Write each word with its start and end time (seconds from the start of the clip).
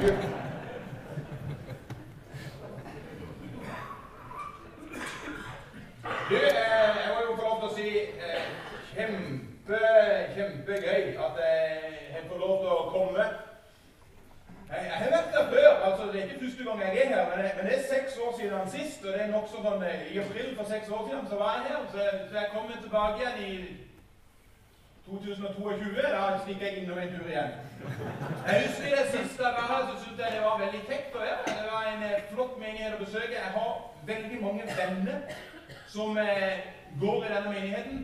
Du, 0.00 0.06
eh, 0.06 0.12
jeg 6.96 7.10
må 7.12 7.18
jo 7.26 7.34
få 7.36 7.42
lov 7.42 7.56
til 7.60 7.68
å 7.68 7.74
si 7.74 7.88
eh, 7.98 8.46
kjempe, 8.94 9.80
kjempegøy 10.36 11.02
at 11.26 11.42
jeg 11.44 12.22
får 12.30 12.40
lov 12.40 12.54
til 12.62 12.70
å 12.72 12.88
komme. 12.94 13.26
Jeg, 14.70 14.88
har 14.94 15.12
vært 15.12 15.30
der 15.34 15.52
før. 15.52 15.68
altså 15.90 16.02
Det 16.06 16.22
er 16.22 16.24
ikke 16.24 16.44
første 16.46 16.64
gang 16.64 16.80
jeg 16.86 16.96
er 17.02 17.12
her, 17.12 17.24
men, 17.36 17.68
det 17.68 17.76
er 17.76 17.84
seks 17.92 18.16
år 18.24 18.32
siden 18.40 18.72
sist. 18.72 19.04
Og 19.04 19.12
det 19.12 19.20
er 19.26 19.32
nokså 19.36 19.56
sånn 19.68 19.84
eh, 19.84 20.08
I 20.14 20.24
april 20.24 20.56
for 20.56 20.72
seks 20.72 20.88
år 20.88 21.02
siden 21.10 21.28
så 21.28 21.44
var 21.44 21.60
jeg 21.60 21.64
her. 21.74 21.84
Så 21.92 21.98
jeg 22.40 22.52
kommer 22.56 22.80
tilbake 22.80 23.20
igjen 23.20 23.38
i 23.44 23.52
2022. 25.10 26.02
Da 26.02 26.38
stikker 26.42 26.66
jeg 26.66 26.76
innom 26.82 26.98
en 26.98 27.14
tur 27.14 27.28
igjen. 27.28 27.52
Jeg 28.46 28.66
husker 28.66 28.96
det 28.96 29.06
siste 29.14 29.42
jeg 29.46 29.54
var 29.58 29.66
her, 29.72 29.82
så 29.88 29.94
syntes 30.04 30.24
jeg 30.24 30.34
det 30.36 30.42
var 30.48 30.58
veldig 30.64 30.82
kjekt 30.88 31.16
å 31.16 31.22
være 31.22 31.54
Det 31.62 31.70
var 31.72 31.86
en 31.92 32.02
eh, 32.08 32.26
flott 32.32 32.58
menighet 32.62 32.96
å 32.96 33.04
besøke. 33.04 33.38
Jeg 33.38 33.54
har 33.56 33.72
veldig 34.12 34.42
mange 34.44 34.68
venner 34.80 35.18
som 35.94 36.18
eh, 36.18 36.60
går 37.00 37.24
i 37.24 37.32
denne 37.34 37.54
menigheten. 37.54 37.98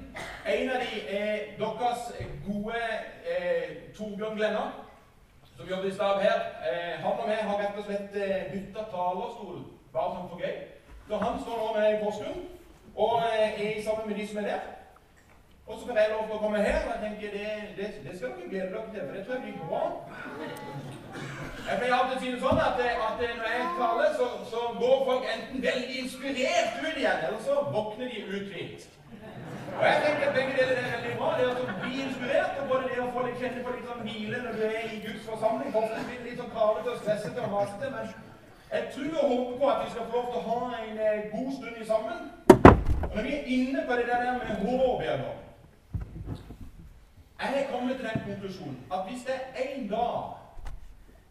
En 0.55 0.71
av 0.71 0.83
dem 0.85 0.99
er 1.21 1.37
deres 1.61 2.03
gode 2.47 2.83
eh, 3.35 3.69
Torbjørn 3.97 4.37
Glenna, 4.39 4.65
som 5.57 5.69
jobber 5.69 5.89
i 5.91 5.95
stab 5.95 6.21
her. 6.21 6.41
Eh, 6.71 6.95
han 7.05 7.21
og 7.23 7.31
jeg 7.31 7.49
har 7.51 7.63
rett 7.63 7.79
og 7.81 7.89
slett 7.91 8.19
eh, 8.23 8.49
bytta 8.53 8.89
talerstol, 8.95 9.63
bare 9.95 10.17
sånn 10.17 10.31
for 10.33 10.43
gøy. 10.43 10.57
Så 11.09 11.23
han 11.23 11.39
står 11.43 11.63
nå 11.63 11.73
med 11.77 11.93
i 11.93 12.01
Porsgrunn 12.03 12.45
og 12.97 13.23
eh, 13.29 13.61
er 13.67 13.83
sammen 13.85 14.09
med 14.09 14.19
de 14.21 14.27
som 14.29 14.43
er 14.43 14.51
der. 14.51 14.67
Og 15.67 15.79
så 15.79 15.87
får 15.87 15.99
jeg 15.99 16.11
lov 16.15 16.27
til 16.27 16.35
å 16.37 16.43
komme 16.45 16.59
her, 16.63 16.77
og 16.87 16.91
jeg 16.95 17.01
tenker 17.05 17.33
det, 17.37 17.47
det, 17.77 17.87
det 18.05 18.13
skal 18.17 18.35
dere 18.35 18.51
glede 18.51 18.67
dere 18.73 18.83
til, 18.91 19.01
for 19.07 19.15
det 19.17 19.23
tror 19.25 19.35
jeg 19.35 19.45
blir 19.47 19.57
bra. 19.71 19.81
Jeg 21.69 21.79
pleier 21.81 21.95
alltid 21.97 22.17
å 22.17 22.21
si 22.23 22.29
det 22.35 22.43
sånn 22.43 22.61
at, 22.63 22.83
at 23.07 23.23
når 23.39 23.49
jeg 23.51 23.65
taler, 23.79 24.13
så, 24.19 24.27
så, 24.51 24.61
går 24.83 25.01
folk 25.09 25.25
enten 25.33 25.65
veldig 25.65 25.97
inspirert 26.03 26.77
ut 26.85 27.01
igjen, 27.01 27.25
eller 27.29 27.41
så 27.49 27.57
våkner 27.75 28.13
de 28.13 28.21
uthvilt. 28.37 28.85
Og 29.77 29.83
jeg 29.89 30.05
tenker 30.05 30.29
at 30.29 30.37
begge 30.37 30.55
deler 30.59 30.79
er 30.83 30.93
veldig 30.93 31.17
bra. 31.19 31.31
Det 31.41 31.49
å 31.51 31.65
bli 31.81 31.99
inspirert, 32.05 32.61
og 32.61 32.71
både 32.71 32.93
det 32.93 33.01
å 33.03 33.09
få 33.17 33.25
litt 33.27 33.43
kjenne 33.43 33.65
på 33.65 33.75
litt 33.75 33.89
sånn 33.91 34.05
hvile 34.07 34.43
når 34.45 34.61
du 34.61 34.63
er 34.69 34.87
i 34.87 35.01
Guds 35.03 35.25
forsamling. 35.31 35.75
Ofte 35.81 36.05
blir 36.05 36.21
det 36.21 36.29
litt 36.29 36.43
sånn 36.45 36.53
kravete 36.55 36.93
og 36.93 37.01
stressete 37.01 37.49
og 37.49 37.57
masete, 37.57 37.91
men 37.97 38.15
jeg 38.71 38.87
tror 38.95 39.19
og 39.19 39.35
håper 39.35 39.59
på 39.65 39.73
at 39.73 39.83
vi 39.83 39.91
skal 39.97 40.07
få 40.15 40.23
lov 40.23 40.31
til 40.31 40.39
å 40.39 40.47
ha 40.47 40.79
en 40.85 41.03
eh, 41.09 41.27
god 41.35 41.51
stund 41.59 41.83
i 41.83 41.91
sammen. 41.91 42.23
Og 43.03 43.19
når 43.19 43.27
vi 43.27 43.35
er 43.41 43.53
inne 43.57 43.85
på 43.91 43.99
det 43.99 44.07
der 44.13 44.25
med 44.31 44.63
håp, 44.63 45.03
Bjørnar 45.03 45.43
jeg 47.39 47.47
har 47.47 47.73
kommet 47.73 47.97
til 47.97 48.05
den 48.09 48.21
konklusjonen 48.25 48.79
at 48.93 49.05
hvis 49.09 49.27
jeg 49.29 49.41
en 49.67 49.89
dag 49.89 50.23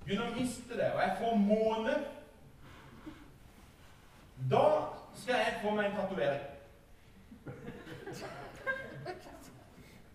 begynner 0.04 0.28
å 0.30 0.36
miste 0.40 0.78
det, 0.78 0.92
og 0.94 1.02
jeg 1.02 1.16
får 1.20 1.36
måne, 1.36 1.94
da 4.52 4.66
skal 5.16 5.36
jeg 5.36 5.60
få 5.64 5.72
meg 5.74 5.86
en 5.86 5.96
tatovering. 5.98 6.46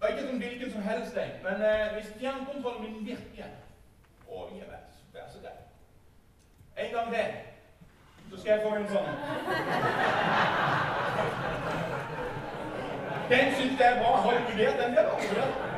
Og 0.00 0.10
ikke 0.10 0.26
som 0.26 0.38
hvilken 0.38 0.72
som 0.72 0.82
helst 0.82 1.16
en, 1.16 1.32
men 1.44 1.62
eh, 1.62 1.92
hvis 1.94 2.12
fjernkontrollen 2.18 2.82
min 2.82 3.06
virker 3.06 3.50
Å, 4.30 4.46
vel, 4.52 4.84
vær 5.12 5.26
så 5.32 5.42
grei. 5.42 5.58
En 6.76 6.94
gang 6.94 7.10
til, 7.14 7.30
så 8.30 8.40
skal 8.40 8.52
jeg 8.52 8.62
få 8.62 8.70
en 8.76 8.88
sånn. 8.94 9.10
Den 13.30 13.52
syns 13.58 13.80
jeg 13.80 13.88
er 13.90 13.98
bra. 13.98 14.14
Har 14.22 14.38
du 14.38 14.40
vurdert 14.52 14.80
den? 14.80 14.94
der? 14.94 15.69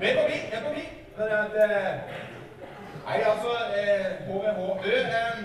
Det 0.00 0.10
er 0.10 0.20
forbi. 0.20 0.38
Det 0.50 0.58
er 0.58 0.62
forbi. 0.62 0.84
Men 1.16 1.28
at, 1.28 1.52
eh, 1.64 2.00
nei, 3.06 3.18
altså 3.32 3.50
HVHØ 4.26 4.92
eh, 4.96 5.38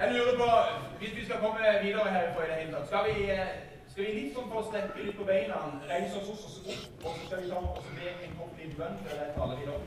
Jeg 0.00 0.12
lurer 0.12 0.36
på 0.42 0.50
Hvis 0.98 1.16
vi 1.16 1.24
skal 1.24 1.38
komme 1.40 1.58
videre 1.82 2.08
herfra 2.10 2.44
i 2.44 2.48
det 2.50 2.56
hele 2.60 2.72
tatt 2.72 2.86
Skal 2.86 3.02
vi, 3.08 3.30
eh, 3.30 3.48
skal 3.90 4.04
vi 4.04 4.12
litt 4.12 4.34
sånn 4.36 4.48
for 4.52 4.60
å 4.60 4.68
strekke 4.68 5.02
litt 5.06 5.18
på 5.18 5.26
beina, 5.26 5.58
reise 5.90 6.20
oss 6.20 6.30
oss 6.30 6.60
opp, 6.62 7.04
og 7.04 7.12
så 7.18 7.26
skal 7.26 7.42
vi 7.42 7.50
ta 7.50 7.58
oss 7.74 7.90
med 7.98 8.24
en 8.28 8.38
kopp 8.38 8.58
liten 8.60 8.78
bønn 8.78 8.98
før 9.02 9.20
jeg 9.22 9.36
taler 9.38 9.56
videre? 9.60 9.80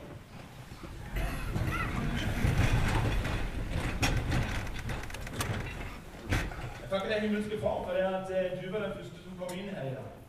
Jeg 6.80 6.88
takker 6.92 7.08
deg, 7.08 7.20
himmelske 7.24 7.60
Far, 7.64 7.84
for 7.86 7.92
det 7.94 8.08
at 8.14 8.62
du 8.62 8.72
var 8.72 8.88
den 8.88 8.96
første 8.98 9.22
som 9.24 9.38
kom 9.38 9.58
inn 9.58 9.76
her 9.76 9.92
i 9.92 10.00
dag. 10.00 10.19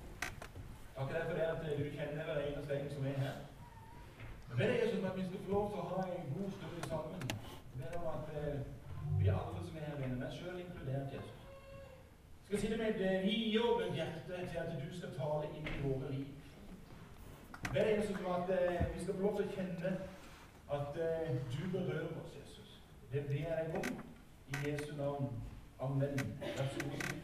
Takk 1.01 1.13
deg 1.13 1.23
for 1.27 1.37
det 1.37 1.45
at 1.51 1.79
du 1.79 1.85
kjenner 1.97 2.23
hver 2.23 2.39
eneste 2.47 2.75
en 2.79 2.89
som 2.93 3.05
er 3.05 3.19
her. 3.23 3.37
Jeg 4.49 4.57
ber 4.57 4.67
deg 4.67 4.81
Jesus 4.81 5.05
at 5.09 5.15
vi 5.17 5.23
skal 5.27 5.39
få 5.45 5.51
lov 5.51 5.71
til 5.71 5.79
å 5.81 5.85
ha 5.91 6.01
en 6.15 6.27
god 6.33 6.51
stund 6.57 6.83
sammen. 6.89 7.23
Jeg 7.71 7.79
ber 7.79 7.95
om 8.01 8.09
at 8.11 8.27
eh, 8.41 8.59
vi 9.21 9.31
alle 9.33 9.63
som 9.69 9.79
er 9.79 9.87
her 9.87 10.03
inne, 10.05 10.19
meg 10.19 10.35
sjøl 10.35 10.59
inkludert, 10.61 11.15
Jesus, 11.15 11.47
skal 12.45 12.61
sitte 12.63 12.77
med 12.77 13.01
et 13.01 13.25
vidåpent 13.25 13.97
hjerte 13.97 14.43
til 14.51 14.61
at 14.63 14.69
du 14.83 14.85
skal 14.99 15.17
tale 15.17 15.49
inn 15.49 15.71
i 15.73 15.81
våre 15.87 16.11
liv. 16.13 16.29
Jeg 17.63 17.73
ber 17.73 17.81
deg 17.89 17.97
Jesus 17.97 18.21
om 18.21 18.31
at 18.37 18.53
eh, 18.59 18.85
vi 18.93 19.03
skal 19.03 19.17
få 19.17 19.25
lov 19.25 19.41
til 19.41 19.49
å 19.49 19.57
kjenne 19.57 19.97
at 20.77 21.03
eh, 21.07 21.35
du 21.55 21.61
berører 21.73 22.13
oss, 22.21 22.37
Jesus. 22.37 22.77
Det 23.09 23.25
ber 23.31 23.41
jeg 23.49 23.73
om 23.81 23.91
i 24.53 24.63
Jesu 24.69 24.93
navn. 25.01 25.33
Amen. 25.81 26.25
Vær 26.45 26.73
så 26.77 26.89
god. 26.93 27.21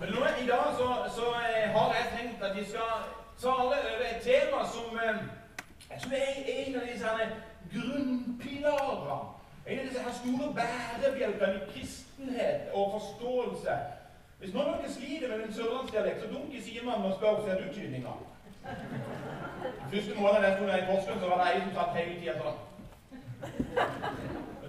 Men 0.00 0.08
nå 0.08 0.20
i 0.42 0.46
dag 0.48 0.66
så, 0.78 0.86
så 1.16 1.26
eh, 1.44 1.66
har 1.76 1.88
jeg 1.96 2.06
tenkt 2.18 2.42
at 2.46 2.49
vi 2.60 2.64
skal 2.64 2.92
tale 3.40 3.76
over 3.90 4.06
et 4.14 4.22
tema 4.22 4.60
som, 4.74 4.98
jeg 5.90 6.00
som 6.00 6.12
er 6.12 6.26
en 6.46 6.74
av 6.80 6.82
disse 6.92 7.10
grunnpilarene. 7.72 9.18
En 9.66 9.78
av 9.78 9.84
disse 9.86 10.02
her 10.06 10.14
store 10.22 10.48
bærebjelkene 10.58 11.54
i 11.54 11.70
kristenhet 11.72 12.60
og 12.72 12.84
forståelse. 12.96 13.74
Hvis 14.38 14.54
noen 14.54 14.68
av 14.68 14.80
dere 14.80 14.92
sliter 14.92 15.28
med 15.28 15.46
en 15.46 15.54
sørlandsdialekt, 15.54 16.20
så 16.22 16.32
dunk 16.32 16.54
i 16.54 16.62
sidemann 16.64 17.04
og 17.04 17.16
spør 17.16 17.42
ser 17.44 17.60
du 17.60 17.72
tydninga. 17.74 18.12
Første 19.92 20.14
måneden 20.20 20.44
jeg 20.44 20.56
sto 20.56 20.64
i 20.64 20.88
Porsgrunn, 20.88 21.20
så 21.20 21.28
var 21.28 21.38
det 21.40 21.52
ei 21.52 21.62
som 21.64 21.74
satt 21.78 21.98
hele 22.00 22.20
tida 22.20 22.34
sånn 22.40 22.58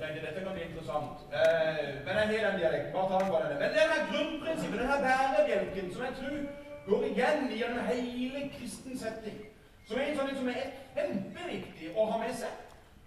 tenkte 0.02 0.26
dette 0.26 0.44
kan 0.46 0.56
bli 0.56 0.64
interessant. 0.66 1.18
Eh, 1.38 1.90
men 2.06 2.18
jeg 2.18 2.28
har 2.30 2.52
den 2.52 2.60
dialekten. 2.60 2.94
bare 2.96 3.10
ta 3.10 3.18
den 3.20 3.32
på 3.32 3.40
denne. 3.42 3.60
Men 3.62 3.70
denne 3.78 3.98
grunnprinsippet, 4.10 4.80
denne 4.82 4.98
bærebjelken, 5.08 5.94
som 5.94 6.04
jeg 6.08 6.14
tror 6.20 6.38
går 6.88 7.04
igjen 7.12 7.48
gjennom 7.52 7.86
hele 7.86 8.50
kristen 8.58 8.98
setting, 8.98 9.40
som 9.88 10.00
er 10.00 10.10
en 10.10 10.20
sånn 10.20 10.36
som 10.40 10.50
er 10.50 10.68
kjempeviktig 10.96 11.94
å 11.96 12.08
ha 12.12 12.20
med 12.24 12.36
seg. 12.42 12.60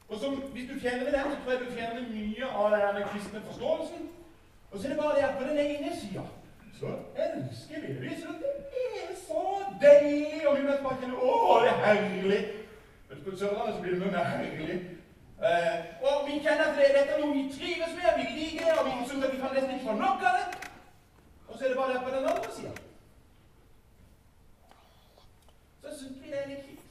Og 0.09 0.21
som, 0.21 0.35
Hvis 0.53 0.69
du 0.71 0.79
fjerner 0.81 1.11
den, 1.11 1.31
så 1.33 1.41
tror 1.43 1.53
jeg 1.53 1.61
du 1.65 1.75
fjerner 1.75 2.09
mye 2.11 2.47
av 2.47 2.97
den 2.97 3.09
kristne 3.13 3.41
forståelsen. 3.51 4.09
Og 4.71 4.79
så 4.79 4.87
er 4.87 4.93
det 4.93 5.03
bare 5.03 5.17
det 5.17 5.29
at 5.29 5.39
på 5.39 5.45
den 5.49 5.59
ene 5.59 5.97
sida 6.01 6.25
så 6.79 6.87
elsker 7.27 7.81
vi 7.81 7.95
det. 8.01 8.17
Syns 8.19 8.43
det 8.43 8.85
er 9.03 9.15
så 9.27 9.43
deilig, 9.81 10.49
og 10.49 10.57
vi 10.57 10.63
møter 10.67 10.83
bare 10.83 11.01
kjenner 11.01 11.23
Å, 11.23 11.61
det 11.63 11.71
er 11.71 11.81
herlig. 11.85 12.41
Vet 13.09 13.19
du, 13.19 13.31
På 13.31 13.37
Sørlandet 13.37 13.75
så 13.75 13.83
blir 13.83 13.95
det 13.95 14.01
mye 14.03 14.15
mer 14.17 14.31
herlig. 14.33 14.79
Eh, 15.45 15.79
og 16.09 16.27
vi 16.27 16.41
kjenner 16.45 16.65
at 16.71 16.77
det, 16.79 16.89
dette 16.97 17.15
er 17.15 17.23
noe 17.23 17.37
vi 17.37 17.45
trives 17.53 17.95
med, 17.99 18.19
vi 18.19 18.27
liker 18.39 18.67
det, 18.67 18.75
og 18.79 18.87
vi 18.89 19.09
synes 19.09 19.25
at 19.25 19.33
vi 19.33 19.41
kan 19.43 19.55
nesten 19.55 19.75
ikke 19.75 19.89
få 19.89 19.97
nok 20.01 20.27
av 20.31 20.39
det. 20.39 20.69
Og 21.49 21.59
så 21.59 21.65
er 21.65 21.69
det 21.69 21.79
bare 21.79 21.93
det 21.95 22.03
på 22.05 22.13
den 22.17 22.29
andre 22.33 22.53
sida. 22.57 22.73
Så 25.83 25.89
syns 25.99 26.19
vi 26.23 26.33
det 26.33 26.41
er 26.43 26.49
litt 26.53 26.65
kjipt. 26.67 26.83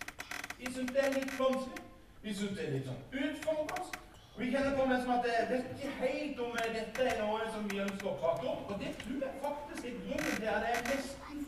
Vi 0.60 0.63
syns 0.74 0.92
det 0.92 1.06
er 1.06 1.14
litt 1.14 1.40
vanskelig. 1.40 1.84
Vi 2.24 2.34
syns 2.34 2.58
det 2.58 2.66
er 2.66 2.74
litt 2.76 2.90
sånn 2.90 3.02
utfordrende. 3.24 4.02
Og 4.34 4.40
vi 4.42 4.50
kjenner 4.50 4.78
på 4.78 4.86
meg 4.90 5.02
som 5.04 5.12
at 5.14 5.26
det 5.28 5.34
er 5.38 5.52
ikke 5.60 5.90
helt 6.00 6.40
om 6.42 6.54
dette 6.58 7.04
er 7.06 7.20
noe 7.22 7.50
som 7.54 7.66
vi 7.70 7.82
ønsker 7.84 8.08
å 8.10 8.14
prate 8.22 8.48
om. 8.50 8.64
Og 8.66 8.80
det 8.82 8.94
tror 9.02 9.26
jeg 9.26 9.42
faktisk 9.44 9.90
er 9.90 10.00
grunnen 10.06 10.40
til 10.40 10.48
at 10.54 10.70
jeg 10.70 10.86
nesten, 10.88 11.44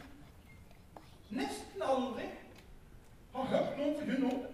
nesten 1.39 1.85
aldri 1.95 2.27
har 3.35 3.47
hørt 3.53 3.79
noen 3.79 3.95
forkynne 4.01 4.33
om 4.33 4.43
det. 4.43 4.51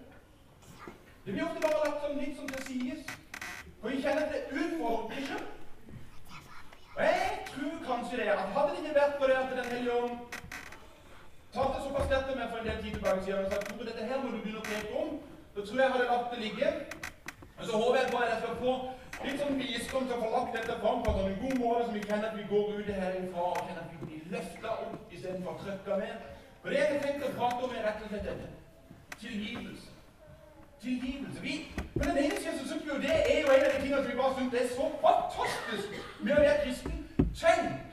Det 1.24 1.34
blir 1.34 1.44
ofte 1.44 1.64
bare 1.66 1.82
lagt 1.82 2.06
sånn 2.06 2.22
litt 2.22 2.38
som 2.38 2.48
det 2.54 2.62
sies. 2.70 3.02
For 3.82 3.92
vi 3.92 4.00
kjenner 4.00 4.24
at 4.24 4.32
det 4.32 4.40
er 4.46 4.62
utfordrende 4.64 5.26
sjøl. 5.28 5.44
Og 6.92 7.02
jeg 7.04 7.36
tror 7.50 7.76
kanskje 7.86 8.22
det 8.22 8.30
at 8.32 8.48
hadde 8.56 8.72
det 8.72 8.80
ikke 8.82 8.96
vært 8.96 9.20
for 9.20 9.30
det 9.30 9.36
at 9.42 9.54
Den 9.58 9.70
hellige 9.74 10.00
ånd 10.00 10.41
talte 11.54 11.82
såpass 11.84 12.10
lett 12.10 12.36
med 12.36 12.50
for 12.50 12.58
en 12.58 12.68
del 12.68 12.82
tid 12.82 12.92
tilbake 12.96 13.24
siden 13.24 13.44
og 13.44 13.52
sagt 13.52 13.72
at 13.72 13.86
dette 13.88 14.08
her 14.08 14.18
må 14.22 14.30
du 14.32 14.38
begynne 14.40 14.62
å 14.62 14.70
tenke 14.70 14.92
om, 15.02 15.10
så 15.54 15.60
tror 15.66 15.78
jeg 15.78 15.86
jeg 15.86 15.94
hadde 15.94 16.10
latt 16.12 16.32
det 16.32 16.40
ligge. 16.44 16.72
Men 17.56 17.64
så 17.68 17.80
håper 17.82 17.98
jeg 18.00 18.10
på 18.12 18.18
at 18.22 18.30
jeg 18.32 18.40
skal 18.42 18.60
få 18.64 18.72
litt 19.26 19.40
sånn 19.42 19.62
visdom 19.62 20.06
til 20.08 20.16
å 20.16 20.22
få 20.24 20.30
lagt 20.36 20.58
dette 20.58 20.78
fram 20.82 21.02
på 21.06 21.16
en 21.22 21.40
god 21.44 21.56
måte, 21.64 21.86
så 21.86 21.96
vi 21.96 22.04
kjenner 22.08 22.28
at 22.30 22.38
vi 22.40 22.50
går 22.52 22.66
ut 22.78 22.92
herifra 23.02 23.48
og 23.48 23.64
kjenner 23.66 23.82
at 23.84 23.94
vi 23.94 24.04
blir 24.06 24.36
løfta 24.36 24.76
opp 24.86 25.16
istedenfor 25.16 25.64
trøkka 25.64 26.02
ned. 26.02 26.28
For 26.62 26.72
det 26.72 26.82
jeg 26.82 26.92
har 26.92 27.02
tenkt 27.06 27.26
å 27.28 27.34
prate 27.40 27.66
om, 27.68 27.74
er 27.76 27.88
rett 27.88 28.04
og 28.06 28.14
slett 28.14 28.30
dette. 28.30 28.52
Tilgivelse 29.22 29.92
tilgivelse. 30.82 31.40
Vi, 31.42 31.54
men 31.94 32.08
den 32.08 32.18
ene 32.18 32.36
siden 32.42 32.58
så 32.58 32.68
syns 32.68 32.86
jo 32.90 32.94
det 33.02 33.14
er 33.32 33.40
jo 33.40 33.48
en 33.54 33.64
av 33.64 33.70
de 33.74 33.82
tingene 33.82 34.02
som 34.02 34.10
vi 34.10 34.16
bare 34.22 34.34
syns 34.38 34.54
er 34.60 34.68
så 34.76 34.86
fantastisk 35.04 35.88
med 36.24 36.32
å 36.36 36.44
være 36.44 36.60
kristen. 36.64 36.96
Tenk 37.42 37.90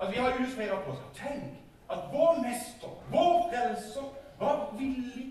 Altså, 0.00 0.12
Vi 0.12 0.20
har 0.22 0.38
jusfeira 0.40 0.76
på 0.84 0.90
oss. 0.90 1.00
Tenk 1.14 1.59
at 1.90 2.12
vår 2.12 2.42
mester, 2.42 2.92
vår 3.10 3.50
frelser, 3.50 4.06
var 4.38 4.74
villig 4.78 5.26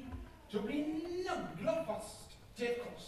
til 0.50 0.60
å 0.60 0.66
bli 0.66 0.84
nagla 1.26 1.76
fast 1.88 2.38
til 2.58 2.68
et 2.68 2.82
kors. 2.84 3.08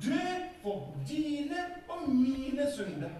Dø 0.00 0.22
for 0.62 0.94
dine 1.08 1.66
og 1.88 2.08
mine 2.08 2.72
synder. 2.76 3.18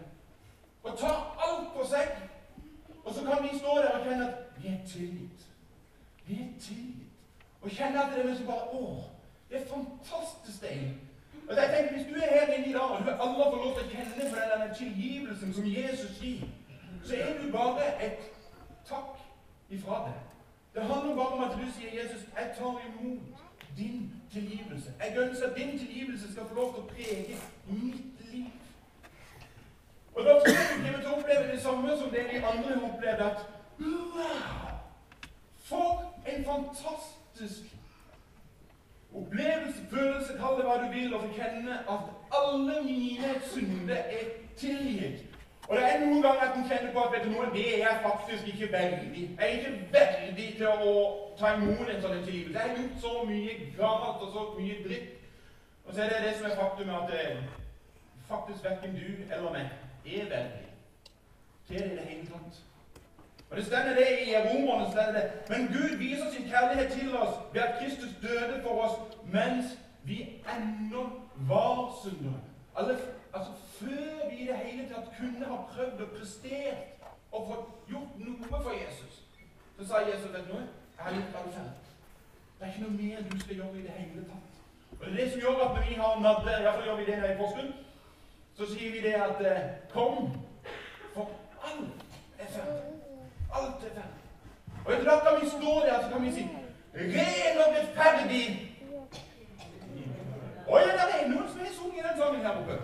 Og 0.82 0.96
ta 0.98 1.12
alt 1.46 1.68
på 1.76 1.84
seg. 1.86 2.16
Og 3.04 3.14
så 3.14 3.24
kan 3.24 3.42
vi 3.42 3.58
stå 3.58 3.76
der 3.76 3.98
og 3.98 4.06
kjenne 4.06 4.28
at 4.28 4.62
vi 4.62 4.68
er 4.68 4.80
tilgitt. 4.88 5.46
Vi 6.26 6.34
er 6.34 6.60
tilgitt. 6.60 7.06
Og 7.60 7.70
kjenne 7.70 8.04
at 8.04 8.16
det 8.16 8.24
er 8.24 8.36
som 8.36 8.46
bare 8.46 8.72
Å, 8.72 9.04
det 9.50 9.60
er 9.60 9.68
fantastisk 9.68 10.62
deilig. 10.62 10.94
Og 11.48 11.56
jeg 11.56 11.70
tenker, 11.74 11.96
Hvis 11.96 12.06
du 12.08 12.14
er 12.14 12.38
her 12.38 12.52
inne 12.54 12.66
i 12.68 12.72
dag, 12.72 12.90
og 12.90 13.04
du 13.04 13.10
alle 13.10 13.44
får 13.44 13.56
lov 13.64 13.72
til 13.76 13.84
å 13.84 13.90
kjenne 13.90 14.30
på 14.30 14.44
den 14.64 14.74
tilgivelsen 14.78 15.54
som 15.54 15.66
Jesus 15.66 16.20
gir, 16.22 16.44
så 17.04 17.16
er 17.16 17.40
du 17.42 17.50
bare 17.52 17.88
et 18.06 18.39
takk 18.88 19.18
ifra 19.70 20.04
deg. 20.06 20.18
Det 20.74 20.82
handler 20.82 21.16
bare 21.16 21.26
om 21.26 21.44
at 21.44 21.56
du 21.58 21.72
sier, 21.72 21.90
'Jesus, 21.90 22.22
jeg 22.36 22.54
tar 22.58 22.80
imot 22.88 23.20
din 23.76 24.12
tilgivelse'. 24.32 24.92
Jeg 25.00 25.18
ønsker 25.18 25.46
at 25.46 25.56
din 25.56 25.78
tilgivelse 25.78 26.32
skal 26.32 26.48
få 26.48 26.54
lov 26.54 26.74
til 26.74 26.82
å 26.82 26.86
prege 26.86 27.36
mitt 27.66 28.32
liv. 28.32 28.50
Og 30.14 30.24
da 30.24 30.40
skal 30.40 30.54
du 30.54 30.84
komme 30.84 30.98
til 30.98 31.08
å 31.08 31.16
oppleve 31.16 31.52
det 31.52 31.62
samme 31.62 31.98
som 31.98 32.10
det 32.10 32.24
de 32.30 32.46
andre 32.46 32.74
har 32.74 32.92
opplevd. 32.92 33.20
At 33.20 33.46
wow! 33.78 34.70
For 35.64 36.14
en 36.26 36.44
fantastisk 36.44 37.62
opplevelse, 39.14 39.86
følelse, 39.90 40.38
kall 40.38 40.56
det 40.56 40.64
hva 40.66 40.76
du 40.82 40.88
vil, 40.94 41.14
å 41.14 41.22
få 41.22 41.30
kjenne 41.34 41.78
at 41.94 42.34
alle 42.42 42.82
mine 42.84 43.34
synder 43.52 44.02
er 44.18 44.26
tilgitt. 44.56 45.29
Og 45.70 45.76
det 45.76 45.84
er 45.87 46.00
noen 46.00 46.22
ganger 46.22 46.40
at 46.43 46.56
en 46.58 46.64
kjenner 46.69 46.93
på 46.93 47.02
at 47.05 47.12
vet 47.12 47.25
du 47.25 47.31
noe, 47.31 47.50
det 47.55 47.67
er 47.72 47.76
jeg 47.78 47.99
faktisk 48.02 48.46
ikke 48.52 48.72
veldig. 48.72 49.20
Jeg 49.38 49.46
er 49.46 49.52
ikke 49.58 49.75
veldig 49.93 50.46
til 50.56 50.67
å 50.67 50.94
ta 51.38 51.52
imot 51.55 51.93
en 51.93 52.00
sånn 52.02 52.25
tilgivelse. 52.25 52.56
Jeg 52.58 52.70
har 52.70 52.81
gjort 52.81 53.05
så 53.05 53.12
mye 53.28 53.52
galt 53.76 54.25
og 54.26 54.32
så 54.34 54.43
mye 54.56 54.78
dritt. 54.87 55.12
Og 55.84 55.94
så 55.94 56.02
er 56.02 56.11
det 56.11 56.25
det 56.25 56.32
som 56.38 56.49
er 56.49 56.56
faktum, 56.58 56.90
at 56.96 57.12
det, 57.12 57.22
faktisk 58.32 58.67
verken 58.67 58.99
du 58.99 59.06
eller 59.28 59.55
meg 59.55 59.70
er 60.17 60.26
veldig 60.32 60.67
til 61.70 61.78
det 61.78 61.87
i 61.93 61.96
det 62.00 62.08
hele 62.08 62.26
tatt. 62.32 62.61
Og 63.50 63.56
Det 63.56 63.64
stender 63.66 63.94
det 63.94 64.08
i 64.26 64.34
Romerne. 64.49 64.90
stender 64.90 65.12
det. 65.20 65.31
Men 65.49 65.70
Gud 65.76 65.96
viser 66.02 66.26
sin 66.34 66.50
kjærlighet 66.50 66.93
til 66.93 67.16
oss 67.16 67.34
ved 67.52 67.62
at 67.62 67.78
Kristus 67.78 68.12
døde 68.23 68.62
for 68.62 68.82
oss 68.84 68.96
mens 69.25 69.78
vi 70.02 70.19
ennå 70.56 71.02
var 71.49 71.94
syndere. 72.02 72.40
Altså 73.32 73.52
Før 73.80 74.30
vi 74.30 74.36
i 74.36 74.46
det 74.46 74.56
hele 74.56 74.88
tatt 74.88 75.08
kunne 75.18 75.46
ha 75.46 75.56
prøvd 75.74 76.00
og 76.00 76.08
prestert 76.16 76.76
og 77.32 77.46
fått 77.48 77.90
gjort 77.90 78.16
noe 78.18 78.62
for 78.62 78.72
Jesus, 78.74 79.22
så 79.78 79.86
sa 79.86 80.00
Jesus 80.08 80.32
vet 80.32 80.48
du 80.48 80.52
noe? 80.52 80.66
Jeg 80.96 81.04
har 81.04 81.12
gjort 81.14 81.38
alt 81.42 81.54
ferdig. 81.54 81.76
Det 82.58 82.66
er 82.66 82.72
ikke 82.72 82.82
noe 82.86 82.96
mer 83.02 83.22
du 83.30 83.38
skal 83.40 83.56
gjøre 83.56 83.78
i 83.78 83.84
det 83.86 83.94
hele 83.96 84.24
tatt. 84.32 84.48
Og 84.98 85.06
Det 85.06 85.12
er 85.12 85.16
det 85.16 85.30
som 85.32 85.40
gjør 85.40 85.62
at 85.66 85.76
når 85.76 85.86
vi 85.88 85.94
har 85.94 86.20
nadde, 86.26 86.56
iallfall 86.62 86.84
gjør 86.84 86.96
vi 86.96 87.06
det 87.06 87.14
her 87.20 87.30
i 87.32 87.36
Porsgrunn, 87.36 87.72
så 88.56 88.66
sier 88.72 88.92
vi 88.92 89.04
det 89.06 89.14
at 89.14 89.44
eh, 89.52 89.70
Kom, 89.92 90.32
for 91.14 91.30
alt 91.64 92.02
er 92.38 92.50
ferdig. 92.56 92.82
Alt 93.54 93.86
er 93.88 93.94
ferdig. 94.00 94.20
Og 94.84 94.92
da 95.06 95.16
kan 95.24 95.40
vi 95.40 95.48
stå 95.48 95.72
der 95.86 96.02
så 96.02 96.08
kan 96.12 96.26
vi 96.26 96.32
si 96.32 96.48
Ren 96.94 97.58
og 97.62 97.74
rettferdig. 97.78 98.44
Å 100.70 100.78
ja, 100.78 100.94
det 100.94 101.04
er 101.16 101.28
noen 101.30 101.46
som 101.50 101.60
har 101.62 101.74
sunget 101.74 102.06
den 102.08 102.18
sangen 102.18 102.46
her 102.46 102.58
oppe. 102.58 102.78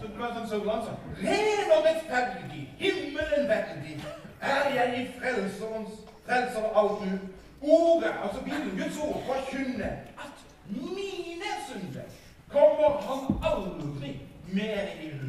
Så 0.00 0.06
det 0.06 0.34
som 0.34 0.46
sørlandssang. 0.48 0.98
Ren 1.22 1.72
og 1.76 1.84
rettferdig, 1.86 2.74
himmelen 2.78 3.48
verdig, 3.48 4.04
er 4.40 4.64
jeg 4.74 4.88
i 5.00 5.02
Frelserens 5.18 5.94
frelser 6.26 6.78
alt 6.80 7.00
nu. 7.06 7.18
Ordet, 7.62 8.12
altså 8.24 8.40
Bibelen, 8.44 8.80
Guds 8.82 8.98
ord, 9.02 9.22
forkynner 9.26 9.92
at 10.24 10.36
mine 10.68 11.50
synder 11.68 12.06
kommer 12.48 12.90
han 13.08 13.20
aldri 13.50 14.20
mer 14.52 14.84
i 15.02 15.10
hu. 15.10 15.26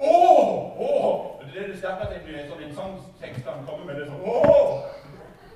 Åh, 0.00 0.80
åh, 0.80 1.30
Det 1.54 1.62
er 1.62 1.66
det 1.66 1.78
sterkeste 1.78 2.14
egentlig 2.14 2.34
er 2.40 2.48
sånn 2.48 2.74
sangtekst 2.78 3.48
han 3.48 3.66
kommer 3.66 3.84
med. 3.84 4.00
det 4.00 4.06
sånn, 4.06 4.22
Åh! 4.24 4.84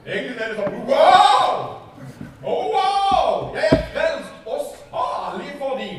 Egentlig 0.07 0.43
er 0.43 0.49
det 0.49 0.57
sånn 0.59 0.81
Wow! 0.91 1.53
Oh, 2.43 2.65
wow! 2.75 3.55
Jeg 3.57 3.69
er 3.73 3.85
frelst 3.95 4.35
og 4.47 4.67
salig 4.75 5.55
fordi 5.63 5.91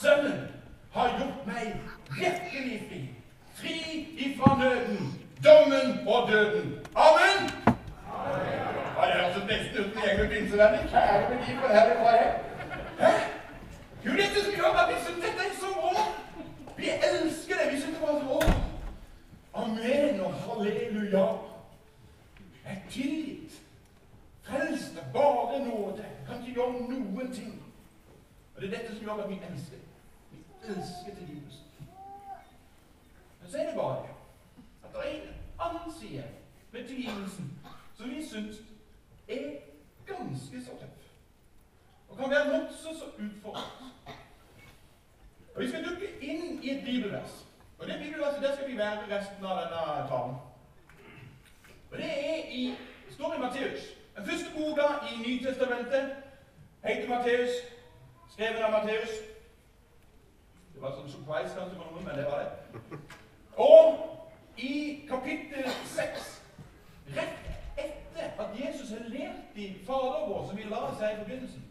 Sønnen 0.00 0.49
har 0.90 1.08
gjort 1.18 1.46
meg 1.46 1.74
virkelig 2.18 2.82
fri. 2.88 3.00
Fri 3.54 3.76
ifra 4.26 4.58
nøden, 4.58 5.20
dommen 5.44 6.08
og 6.08 6.28
døden. 6.30 6.78
Amen! 6.94 7.50
Ja, 8.96 9.06
det 9.06 9.14
høres 9.20 9.36
nesten 9.48 9.84
ut 9.84 9.92
som 9.92 10.02
en 10.02 10.06
gjeng 10.06 10.18
med 10.18 10.28
de 10.30 10.40
Kjære 10.50 11.36
herre 11.44 11.74
herifra 11.74 12.10
her. 12.10 12.32
Hæ? 13.00 13.12
Jo, 14.06 14.12
dette 14.12 14.44
som 14.44 14.52
gjør 14.52 14.80
at 14.82 14.88
vi 14.88 14.96
syns 15.04 15.24
dette 15.24 15.42
er 15.46 15.54
så 15.60 15.70
bra. 15.80 16.04
Vi 16.76 16.88
elsker 16.90 17.54
det. 17.60 17.72
Vi 17.72 17.80
syns 17.80 17.96
det 17.96 18.02
var 18.02 18.20
så 18.20 18.26
bra. 18.26 18.40
Amen 19.54 20.20
og 20.20 20.34
halleluja. 20.34 21.26
Jeg 22.64 22.72
er 22.72 22.90
tilgitt. 22.90 23.52
Frelst 24.42 24.98
av 24.98 25.12
bare 25.12 25.64
nåde. 25.64 26.04
Kan 26.26 26.40
ikke 26.40 26.54
gjøre 26.54 26.72
noen 26.72 27.32
ting. 27.34 27.62
Og 28.56 28.62
Det 28.62 28.72
er 28.72 28.78
dette 28.78 28.96
som 28.96 29.04
gjør 29.04 29.22
at 29.24 29.30
vi 29.30 29.40
elsker. 29.52 29.89
Vi 30.70 30.74
elsker 30.76 31.14
tilgivelsen. 31.14 31.64
Men 33.40 33.50
så 33.50 33.58
er 33.58 33.66
det 33.66 33.74
bare 33.74 34.06
at 34.84 34.90
det 34.92 35.00
er 35.04 35.22
en 35.22 35.28
annen 35.58 35.92
side 36.00 36.24
med 36.72 36.88
tilgivelsen 36.88 37.58
som 37.96 38.10
vi 38.10 38.26
syns 38.28 38.56
er 39.28 39.50
ganske 40.06 40.64
så 40.64 40.70
tøff. 40.70 41.00
Og 42.08 42.16
kan 42.16 42.30
være 42.30 42.58
nokså 42.58 42.94
så 42.98 43.04
utfordrende. 43.04 43.90
Og 45.54 45.62
Vi 45.62 45.68
skal 45.68 45.84
dukke 45.84 46.20
inn 46.20 46.62
i 46.62 46.70
et 46.70 46.84
bibelvers. 46.84 47.46
Og 47.78 47.86
Det 47.86 47.98
bibelverset 47.98 48.42
der 48.42 48.54
skal 48.54 48.70
vi 48.70 48.78
være 48.78 49.18
resten 49.18 49.44
av 49.44 49.56
denne 49.62 50.08
talen. 50.08 50.36
Og 51.90 51.98
Det 51.98 52.12
er 52.30 52.48
i, 52.50 52.74
står 53.10 53.34
i 53.34 53.38
Matteus. 53.38 53.80
Den 54.16 54.26
første 54.26 54.50
boka 54.56 54.86
i 55.12 55.18
Nytestamentet 55.18 56.16
heter 56.84 57.08
Matteus, 57.08 57.50
skrevet 58.32 58.62
av 58.62 58.70
Matteus. 58.70 59.29
Det 60.80 60.86
var 60.88 60.94
sånn 60.96 61.10
surprise 61.12 61.50
kanskje 61.52 61.76
for 61.76 61.90
noen, 61.92 62.04
men 62.06 62.14
det 62.16 62.22
var 62.24 62.38
det. 62.40 62.98
Og 63.60 64.60
i 64.64 64.76
kapittel 65.10 65.66
6, 65.90 66.30
rett 67.18 67.82
etter 67.82 68.40
at 68.40 68.54
Jesus 68.56 68.94
har 68.94 69.10
lært 69.12 69.50
de 69.58 69.66
Fader 69.84 70.24
vår, 70.30 70.46
som 70.46 70.56
vi 70.56 70.70
la 70.70 70.80
seg 70.96 71.12
i 71.12 71.18
forbindelsen, 71.18 71.68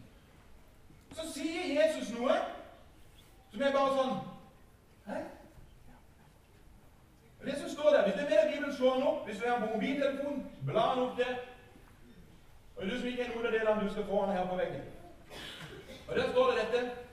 så 1.18 1.26
sier 1.32 1.74
Jesus 1.74 2.14
noe 2.14 2.38
som 3.50 3.66
er 3.66 3.74
bare 3.80 3.98
sånn 3.98 4.14
Hæ? 5.10 5.18
Det 7.50 7.58
som 7.58 7.74
står 7.74 7.90
der, 7.96 8.06
Hvis 8.06 8.14
du 8.14 8.22
er 8.22 8.30
med 8.30 8.54
Bibelen, 8.54 8.74
slå 8.76 8.94
den 8.94 9.10
opp. 9.10 9.26
Hvis 9.26 9.42
du 9.42 9.44
er 9.50 9.58
på 9.58 9.74
mobiltelefonen, 9.74 10.46
bla 10.70 10.88
den 10.94 11.04
opp 11.08 11.18
der. 11.18 11.36
Og 12.76 12.86
du 12.86 12.98
som 12.98 13.10
ikke 13.10 13.26
er 13.26 13.34
noen 13.34 13.46
av 13.46 13.58
delene, 13.58 13.86
du 13.88 13.90
skal 13.90 14.10
få 14.14 14.26
den 14.26 14.36
her 14.38 14.50
på 14.54 14.64
veggen. 14.64 14.90
Og 16.08 16.16
Der 16.16 16.30
står 16.30 16.50
det 16.50 16.60
dette. 16.62 17.09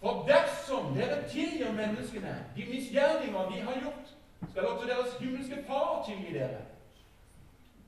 For 0.00 0.26
dersom 0.28 0.94
dere 0.94 1.28
tilgir 1.28 1.72
menneskene 1.72 2.46
de 2.56 2.64
misgjerninger 2.64 3.50
de 3.50 3.60
har 3.60 3.80
gjort, 3.80 4.08
skal 4.50 4.66
også 4.66 4.86
deres 4.86 5.16
himmelske 5.20 5.64
Far 5.66 6.04
tilgi 6.06 6.34
dere. 6.38 6.60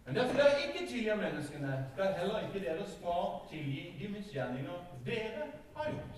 Men 0.07 0.15
dersom 0.17 0.37
dere 0.37 0.63
ikke 0.67 0.87
tilgir 0.87 1.15
menneskene, 1.15 1.87
skal 1.95 2.15
heller 2.15 2.39
ikke 2.47 2.67
deres 2.67 2.99
Far 3.03 3.47
tilgi 3.51 3.97
de 4.01 4.09
misgjerninger 4.09 4.79
dere 5.07 5.45
har 5.77 5.91
gjort. 5.91 6.17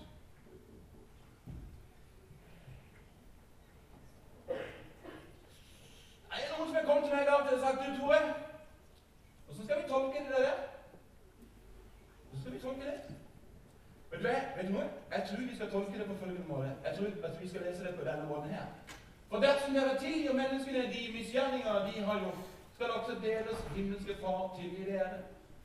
Er 6.33 6.37
det 6.37 6.59
noen 6.59 6.69
som 6.69 6.77
er 6.77 6.87
kommet 6.87 7.05
til 7.05 7.15
meg 7.15 7.23
i 7.23 7.31
dag 7.31 7.53
og 7.53 7.61
sagt 7.61 7.81
du, 7.87 7.97
Tore, 7.99 8.21
hvordan 9.47 9.65
skal 9.65 9.83
vi 9.83 9.89
tolke 9.89 10.19
det 10.29 10.45
der? 10.47 10.55
Hvordan 12.27 12.41
skal 12.43 12.55
vi 12.55 12.61
tolke 12.67 12.85
det? 12.91 12.99
Vet 14.11 14.21
du, 14.21 14.29
vet 14.57 14.69
du 14.69 14.73
noe? 14.73 14.87
Jeg 15.11 15.27
tror 15.27 15.43
vi 15.51 15.57
skal 15.57 15.71
tolke 15.71 15.99
det 15.99 16.07
på 16.07 16.17
følgende 16.21 16.49
måte. 16.49 16.71
Jeg 16.85 16.93
tror 16.97 17.27
at 17.29 17.43
vi 17.43 17.49
skal 17.49 17.63
lese 17.67 17.85
det 17.85 17.95
på 17.99 18.05
denne 18.09 18.27
måten 18.29 18.51
her. 18.51 18.67
For 19.31 19.39
dersom 19.39 19.75
dere 19.75 19.99
tilgir 19.99 20.33
menneskene 20.33 20.83
de 20.95 21.03
misgjerninger 21.61 21.93
de 21.93 22.05
har 22.05 22.19
gjort, 22.19 22.35
skal 22.75 22.91
også 22.91 23.13
deres 23.23 23.59
himmelske 23.77 24.17
Far 24.21 24.57
tilgi 24.61 24.85
dere. 24.85 25.11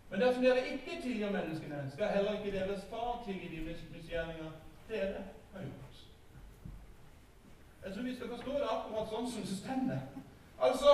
Men 0.09 0.21
dersom 0.21 0.43
dere 0.43 0.67
ikke 0.67 1.01
tilgir 1.01 1.31
menneskene, 1.31 1.91
skal 1.93 2.07
heller 2.07 2.31
ikke 2.31 2.57
deres 2.57 2.85
Far 2.89 3.23
tilgi 3.25 3.57
de 3.57 3.77
misgjerninger 3.93 4.51
dere 4.89 5.23
har 5.53 5.61
gjort. 5.61 5.95
Jeg 7.85 7.93
tror 7.93 8.03
vi 8.03 8.15
skal 8.15 8.29
forstå 8.29 8.51
det 8.51 8.69
akkurat 8.71 9.09
sånn 9.09 9.31
som 9.31 9.41
det 9.41 9.57
stemmer. 9.57 9.99
Altså 10.61 10.91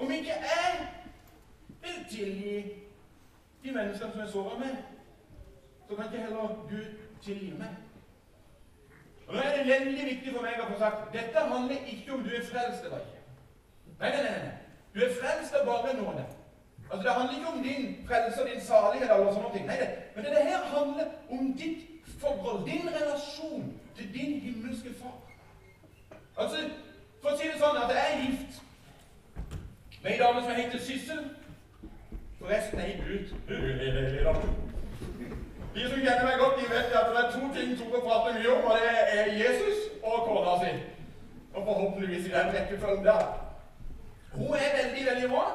Om 0.00 0.10
ikke 0.10 0.32
jeg 0.32 0.86
vil 1.82 2.04
tilgi 2.10 2.54
de 3.62 3.72
menneskene 3.72 4.12
som 4.12 4.20
jeg 4.20 4.28
sover 4.28 4.58
med, 4.58 4.76
så 5.88 5.96
kan 5.96 6.04
ikke 6.04 6.24
heller 6.24 6.54
Gud 6.70 6.86
tilgi 7.22 7.52
meg. 7.58 7.74
Og 9.28 9.34
Nå 9.34 9.40
er 9.40 9.56
det 9.56 9.66
veldig 9.66 10.04
viktig 10.06 10.32
for 10.32 10.42
meg 10.42 10.62
å 10.62 10.70
få 10.72 10.78
sagt 10.80 11.12
dette 11.12 11.44
handler 11.52 11.90
ikke 11.92 12.14
om 12.16 12.24
du 12.24 12.32
er 12.34 12.46
frelst 12.48 12.88
eller 12.88 13.04
ikke. 13.04 13.19
Nei, 14.00 14.10
nei, 14.10 14.22
nei. 14.22 14.38
nei. 14.46 14.56
Du 14.94 15.00
er 15.04 15.12
frelst 15.20 15.54
av 15.54 15.66
bare 15.66 15.96
nåde. 15.96 16.24
Altså, 16.90 17.02
Det 17.08 17.12
handler 17.16 17.36
ikke 17.36 17.52
om 17.56 17.62
din 17.62 18.06
frelse 18.08 18.42
og 18.42 18.48
din 18.48 18.62
salighet, 18.64 19.10
eller 19.10 19.32
sånne 19.32 19.52
ting. 19.54 19.66
Nei, 19.66 19.76
det. 19.82 19.88
men 20.14 20.24
det 20.24 20.32
her 20.50 20.62
handler 20.76 21.06
om 21.30 21.52
ditt 21.62 21.80
forhold, 22.20 22.64
din 22.70 22.88
relasjon 23.00 23.80
til 23.96 24.06
din 24.14 24.40
himmelske 24.40 24.90
far. 25.02 25.18
Altså, 26.36 26.56
For 27.22 27.28
å 27.30 27.36
si 27.36 27.48
det 27.52 27.58
sånn 27.60 27.76
at 27.76 27.90
jeg 27.92 28.04
er 28.10 28.20
gift 28.24 28.62
med 30.02 30.12
ei 30.12 30.18
dame 30.18 30.40
som 30.42 30.54
heter 30.56 30.80
Syssel. 30.80 31.18
Forresten 32.38 32.80
er 32.80 32.86
jeg 32.86 33.00
ut. 33.14 33.34
De 35.74 35.82
som 35.88 35.98
kjenner 36.00 36.24
meg 36.24 36.38
godt, 36.40 36.56
de 36.60 36.70
vet 36.70 36.96
at 37.00 37.10
det 37.12 37.20
er 37.20 37.28
to 37.34 37.50
ting 37.56 37.76
Tore 37.78 38.00
prater 38.06 38.38
mye 38.38 38.54
om, 38.54 38.64
og 38.64 38.78
det 38.80 39.18
er 39.18 39.28
Jesus 39.42 39.84
og 40.02 40.24
kona 40.30 40.56
si. 40.62 40.72
Og 41.54 41.64
forhåpentligvis 41.68 42.26
i 42.26 42.32
den 42.32 42.52
rekkefølgen 42.56 43.04
der. 43.04 43.39
Hun 44.32 44.54
er 44.54 44.70
veldig, 44.82 45.06
veldig 45.10 45.28
bra. 45.30 45.46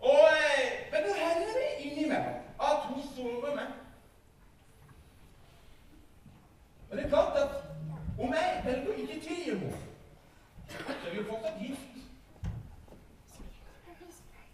Og, 0.00 0.24
eh, 0.36 0.92
men 0.92 1.02
det 1.02 1.10
det 1.56 1.84
innimellom 1.84 2.34
at 2.60 2.76
hun 2.88 3.02
sårer 3.16 3.54
meg. 3.54 3.66
Men 6.88 6.98
det 6.98 7.04
er 7.04 7.08
klart 7.08 7.36
at 7.36 7.50
om 8.18 8.34
jeg 8.34 8.62
velger 8.64 8.92
ikke 8.92 9.26
tilgi 9.26 9.50
henne, 9.50 9.76
så 10.68 11.06
er 11.06 11.10
vi 11.10 11.16
jo 11.16 11.24
fortsatt 11.28 11.60
gift. 11.60 11.80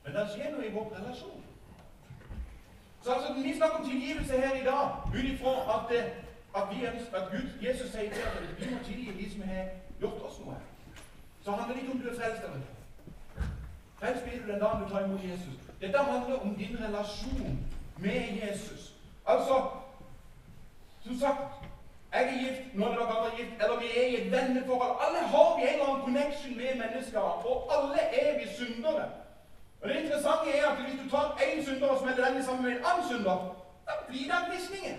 Men 0.04 0.14
det 0.14 0.28
skjer 0.35 0.52
noe 0.52 0.66
i 0.66 0.73
vår 0.73 0.92
relasjon. 0.99 1.42
Så 3.02 3.12
altså, 3.12 3.35
Vi 3.35 3.56
snakker 3.56 3.76
om 3.76 3.88
tilgivelse 3.88 4.40
her 4.40 4.54
i 4.54 4.64
dag 4.64 4.87
ut 5.14 5.25
ifra 5.25 5.52
at, 5.75 5.96
eh, 5.99 6.04
at, 6.56 6.62
at 7.14 7.30
Gud, 7.30 7.66
Jesus 7.66 7.90
sier 7.90 8.14
til 8.14 8.23
at 8.23 8.61
vi 8.61 8.75
må 8.75 8.78
tilgi 8.85 9.25
de 9.25 9.32
som 9.32 9.42
har 9.49 9.64
gjort 10.00 10.23
oss 10.23 10.40
noe. 10.44 10.56
Så 11.44 11.50
handler 11.50 11.75
det 11.75 11.82
ikke 11.82 11.92
om 11.92 12.00
du 12.00 12.08
er 12.08 12.20
frelst 12.20 12.44
eller 12.44 12.56
ikke. 12.56 12.75
Frelst 14.00 14.25
blir 14.25 14.43
du 14.43 14.53
den 14.53 14.61
dagen 14.61 14.85
du 14.85 14.88
tar 14.91 15.05
imot 15.05 15.23
Jesus. 15.25 15.55
Dette 15.81 15.99
handler 15.99 16.43
om 16.43 16.55
din 16.55 16.79
relasjon 16.85 17.59
med 17.97 18.23
Jesus. 18.43 18.93
Altså 19.26 19.65
Som 21.05 21.19
sagt, 21.19 21.53
jeg 22.12 22.23
er 22.25 22.38
gift, 22.43 22.75
noen 22.75 22.99
av 22.99 23.07
dere 23.11 23.29
er 23.31 23.37
gift, 23.38 23.62
eller 23.62 23.76
vi 23.81 23.88
er 24.00 24.07
i 24.07 24.17
et 24.21 24.33
venneforhold. 24.33 24.95
Alle 25.05 25.21
har 25.33 25.50
vi 25.57 25.62
en 25.62 25.75
eller 25.75 25.88
annen 25.88 26.05
connection 26.07 26.57
med 26.61 26.73
mennesker, 26.83 27.21
og 27.50 27.57
alle 27.76 28.00
er 28.21 28.38
vi 28.38 28.47
syndere. 28.59 29.05
Og 29.81 29.88
Det 29.88 29.97
interessante 30.03 30.47
er 30.59 30.65
at 30.71 30.79
hvis 30.83 31.00
du 31.00 31.07
tar 31.11 31.26
én 31.47 31.65
synder 31.67 31.88
og 31.88 31.99
smeller 32.00 32.25
den 32.29 32.45
sammen 32.45 32.65
med 32.65 32.73
en 32.73 32.87
annen 32.88 33.07
synder, 33.11 33.37
da 33.87 33.93
blir 34.09 34.26
det 34.33 34.41
gnisninger. 34.49 34.97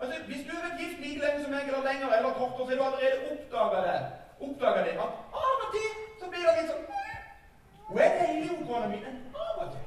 Altså, 0.00 0.14
hvis 0.28 0.42
du 0.46 0.50
har 0.54 0.62
vært 0.66 0.80
gift 0.82 0.98
like 1.04 1.20
lenge 1.24 1.38
som 1.42 1.50
meg, 1.52 1.62
eller 1.68 1.84
lenger 1.90 2.08
eller 2.16 2.32
kortere, 2.40 2.66
så 2.66 2.82
har 2.84 2.90
du 2.90 2.96
allerede 2.96 3.18
oppdaga 3.32 3.78
det. 3.88 4.00
Oppdaget 4.46 4.82
det 4.86 4.94
at 5.04 5.12
av 5.42 5.56
og 5.64 5.68
til 5.74 5.90
så 6.20 6.24
blir 6.30 6.44
det 6.46 6.54
litt 6.58 6.70
sånn 6.72 6.86
Hun 7.88 7.98
er 7.98 8.88
mi, 8.88 8.96
men 8.96 9.34
av 9.34 9.66
og 9.66 9.72
til 9.72 9.80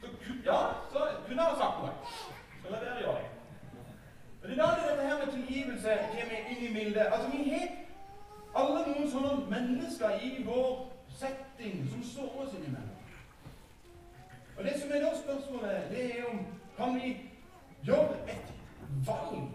så, 0.00 0.08
Ja, 0.44 0.58
så 0.92 0.98
kunne 1.26 1.42
jeg 1.42 1.50
ha 1.50 1.56
sagt 1.56 1.78
noe. 1.82 1.92
Så 2.62 2.70
la 2.70 2.78
være 2.78 3.00
gjøre 3.00 3.18
det. 3.22 3.28
Men 4.42 4.58
da 4.58 4.64
dette 4.64 5.08
her 5.08 5.18
med 5.18 5.32
tilgivelse 5.32 5.98
kommer 6.14 6.38
inn 6.50 6.62
i 6.66 6.74
bildet. 6.74 7.06
Altså, 7.12 7.28
vi 7.30 7.50
har 7.50 7.68
alle 8.54 8.80
noen 8.86 9.10
sånne 9.10 9.34
mennesker 9.50 10.18
i 10.22 10.32
vår 10.46 10.72
setting 11.18 11.86
som 11.90 12.02
sårer 12.02 12.46
oss 12.46 12.54
innimellom. 12.54 12.98
Og 14.58 14.64
Det 14.64 14.80
som 14.80 14.90
er 14.92 15.00
da 15.00 15.12
spørsmålet, 15.16 15.90
det 15.90 16.18
er 16.18 16.24
om 16.30 16.46
kan 16.76 16.94
vi 16.94 17.30
gjøre 17.82 18.18
et 18.28 18.52
valg 19.06 19.48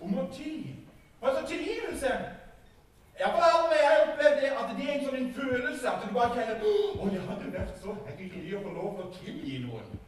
om 0.00 0.18
å 0.18 0.28
tilgi. 0.32 0.76
Altså 1.22 1.46
tilgivelse 1.46 2.12
Iallfall 3.20 3.56
aldri 3.56 3.78
jeg 3.78 3.90
har 3.90 4.06
opplevd 4.06 4.40
det 4.40 4.52
det 4.76 4.86
er 4.88 4.94
en 4.94 5.04
sånn 5.06 5.28
følelse 5.36 5.90
at 5.90 6.04
du 6.04 6.14
bare 6.14 6.34
kjenner 6.36 6.64
Å, 6.64 7.08
jeg 7.12 7.26
hadde 7.28 7.52
vært 7.52 7.78
så 7.82 7.94
heldig 8.06 8.56
å 8.56 8.62
få 8.64 8.72
lov 8.76 8.96
til 8.96 9.04
å 9.04 9.12
tilgi 9.18 9.58
noen. 9.66 10.00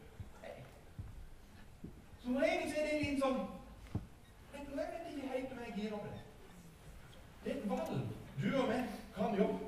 Som 2.23 2.37
regel 2.41 2.71
så 2.71 2.81
er 2.81 2.87
det 2.89 3.09
en 3.09 3.19
sånn 3.21 3.41
Jeg 4.55 4.65
vet 4.75 4.95
ikke 5.11 5.27
helt 5.33 5.51
om 5.51 5.59
jeg 5.65 5.73
gir 5.77 5.93
opp 5.95 6.07
det. 6.09 6.21
Det 7.43 7.51
er 7.51 7.57
et 7.57 7.69
valg 7.69 7.91
du 8.41 8.47
og 8.59 8.67
meg 8.67 8.95
kan 9.15 9.35
gjøre. 9.37 9.59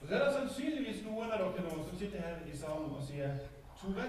Og 0.00 0.06
så 0.08 0.14
er 0.14 0.24
det 0.24 0.34
sannsynligvis 0.34 1.00
noen 1.06 1.32
av 1.32 1.40
dere 1.42 1.64
nå 1.64 1.80
som 1.88 1.96
sitter 1.98 2.22
her 2.22 2.44
i 2.46 2.56
salen 2.56 2.92
og 2.94 3.02
sier 3.08 3.34
Tore, 3.80 4.04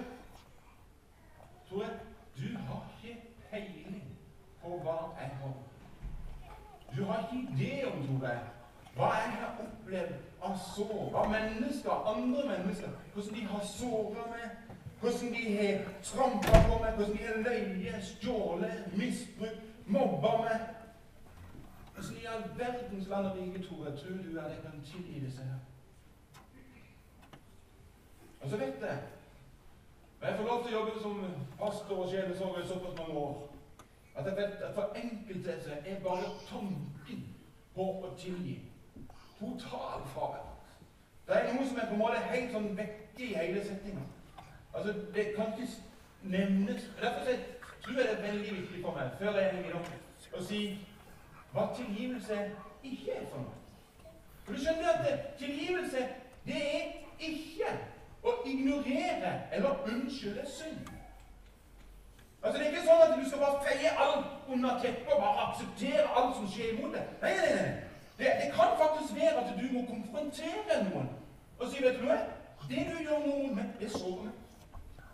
Tore, 1.70 1.90
du 2.38 2.46
har 2.68 2.86
ikke 3.00 3.16
peiling 3.50 4.04
på 4.62 4.78
hva 4.84 5.00
jeg 5.22 5.32
har 5.42 5.58
Du 6.96 7.04
har 7.06 7.26
ikke 7.26 7.42
idé 7.56 7.74
om, 7.90 8.06
Tore, 8.08 8.36
hva 9.00 9.12
jeg 9.16 9.36
har 9.40 9.62
opplevd 9.64 10.16
av 10.44 10.58
sår 10.76 11.16
av 11.16 11.30
mennesker, 11.32 12.08
andre 12.14 12.44
mennesker. 12.48 12.90
Hvordan 13.14 13.36
de 13.36 13.46
har 13.52 13.64
såra 13.68 14.26
meg, 14.34 14.74
hvordan 15.00 15.34
de 15.36 15.44
har 15.58 15.86
trampa 16.04 16.62
på 16.68 16.82
meg, 16.84 16.98
hvordan 16.98 17.16
de 17.16 17.24
har 17.28 17.40
løyet, 17.46 18.04
stjålet, 18.10 18.98
misbrukt, 18.98 19.62
mobba 19.86 20.34
meg. 20.44 20.68
Hvordan 21.94 22.18
i 22.18 22.28
all 22.34 22.44
verdens 22.58 23.08
land 23.08 23.28
og 23.28 23.38
rike, 23.38 23.64
jeg, 23.64 23.68
tror 23.70 24.20
du 24.26 24.40
at 24.40 24.52
jeg 24.52 24.60
kan 24.64 24.84
tilgi 24.92 25.26
disse 25.26 25.44
her? 25.44 25.60
Og 28.42 28.50
så 28.50 28.58
vet 28.58 28.76
jeg 28.82 29.00
Og 30.22 30.28
jeg 30.28 30.36
får 30.38 30.46
lov 30.46 30.64
til 30.64 30.76
å 30.76 30.80
jobbe 30.80 31.02
som 31.02 31.20
pastor 31.60 32.02
og 32.04 32.10
sjelesorger 32.12 32.64
i 32.64 32.68
såpass 32.68 32.98
mange 32.98 33.20
år 33.20 33.46
at 34.20 34.26
jeg 34.26 34.36
vet 34.36 34.64
at 34.68 34.74
for 34.76 34.96
enkelte 35.00 35.52
er 35.86 36.00
bare 36.04 36.32
tanken 36.50 37.22
på 37.76 37.86
å 38.04 38.10
tilgi 38.20 38.58
total 39.40 40.08
fravær. 40.14 40.46
Det 41.28 41.36
er 41.38 41.54
noe 41.54 41.68
som 41.68 41.78
er 41.78 41.88
på 41.88 41.94
en 41.94 42.02
måte 42.02 42.22
helt 42.32 42.52
sånn 42.52 42.72
vekke 42.78 43.24
i 43.26 43.34
hele 43.36 43.64
settinga. 43.66 44.06
Altså, 44.74 44.94
det 45.16 45.26
kan 45.36 45.54
ikke 45.54 45.70
nevnes. 46.22 46.88
Derfor 47.02 47.30
jeg, 47.30 47.40
tror 47.84 48.00
jeg 48.00 48.08
det 48.08 48.16
er 48.18 48.32
veldig 48.32 48.56
viktig 48.62 48.82
for 48.84 48.98
meg, 48.98 49.12
før 49.20 49.38
jeg 49.38 49.52
henger 49.56 49.78
opp, 49.80 49.92
å 50.34 50.44
si 50.46 50.62
hva 51.54 51.70
tilgivelse 51.78 52.40
ikke 52.84 53.16
er 53.20 53.28
for 53.32 53.46
noe. 53.46 53.56
For 54.46 54.54
du 54.54 54.64
skjønner 54.64 54.90
at 54.94 55.38
tilgivelse, 55.38 56.06
det 56.46 56.62
er 56.76 56.88
ikke 57.20 57.74
å 58.26 58.34
ignorere 58.50 59.34
eller 59.54 59.84
unnskylde 59.88 60.46
synd. 60.50 60.90
Altså 62.44 62.58
Det 62.58 62.68
er 62.68 62.72
ikke 62.72 62.86
sånn 62.88 63.02
at 63.04 63.18
du 63.20 63.26
skal 63.30 63.42
bare 63.44 63.64
feie 63.68 63.92
alt 64.00 64.48
under 64.48 64.80
teppet 64.80 65.14
og 65.14 65.22
bare 65.22 65.48
akseptere 65.50 66.06
alt 66.16 66.36
som 66.38 66.48
skjer 66.48 66.78
imot 66.78 66.96
deg. 66.96 67.16
Nei, 67.22 67.34
nei, 67.38 67.50
nei. 67.58 67.89
Det, 68.20 68.28
det, 68.42 68.54
kan 68.54 68.70
faktisk 68.84 69.16
være 69.16 69.36
at 69.42 69.54
du 69.60 69.66
må 69.74 69.86
konfrontere 69.88 70.84
noen 70.90 71.10
og 71.60 71.68
si 71.72 71.84
vet 71.84 72.00
du 72.00 72.06
hva, 72.08 72.18
det 72.70 72.82
du 72.90 72.98
gjør 73.04 73.22
nå 73.28 73.54
med, 73.56 73.64
det 73.80 73.92
sårer 73.92 74.26
meg. 74.26 74.36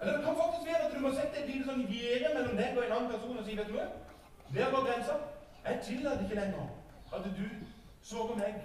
Eller 0.01 0.17
det 0.17 0.25
kan 0.25 0.35
faktisk 0.41 0.65
være 0.69 0.87
at 0.87 0.95
du 0.95 0.99
må 1.03 1.11
sette 1.13 1.41
et 1.41 1.51
lite 1.51 1.67
sånn 1.67 1.85
gjerde 1.89 2.33
mellom 2.33 2.57
deg 2.57 2.77
og 2.77 2.83
en 2.85 2.95
annen 2.97 3.11
person 3.13 3.37
og 3.37 3.45
si 3.45 3.57
vet 3.57 3.69
du 3.69 3.77
hva, 3.77 3.85
der 4.57 4.73
går 4.73 4.89
grensa. 4.89 5.19
Jeg 5.67 5.79
tillater 5.85 6.25
ikke 6.25 6.41
lenger 6.41 6.65
at 7.13 7.29
du 7.37 7.45
sårer 8.09 8.41
meg. 8.41 8.59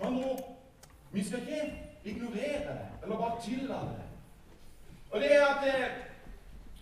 Med 0.00 0.18
nå 0.20 0.32
vi 1.14 1.24
skal 1.24 1.38
ikke 1.40 1.90
ignorere 2.04 2.64
det, 2.70 2.80
eller 3.02 3.16
bare 3.16 3.42
tillate 3.42 3.94
det. 3.98 4.08
Og 5.10 5.20
det 5.20 5.36
er 5.36 5.46
at 5.46 5.68
eh, 5.74 5.90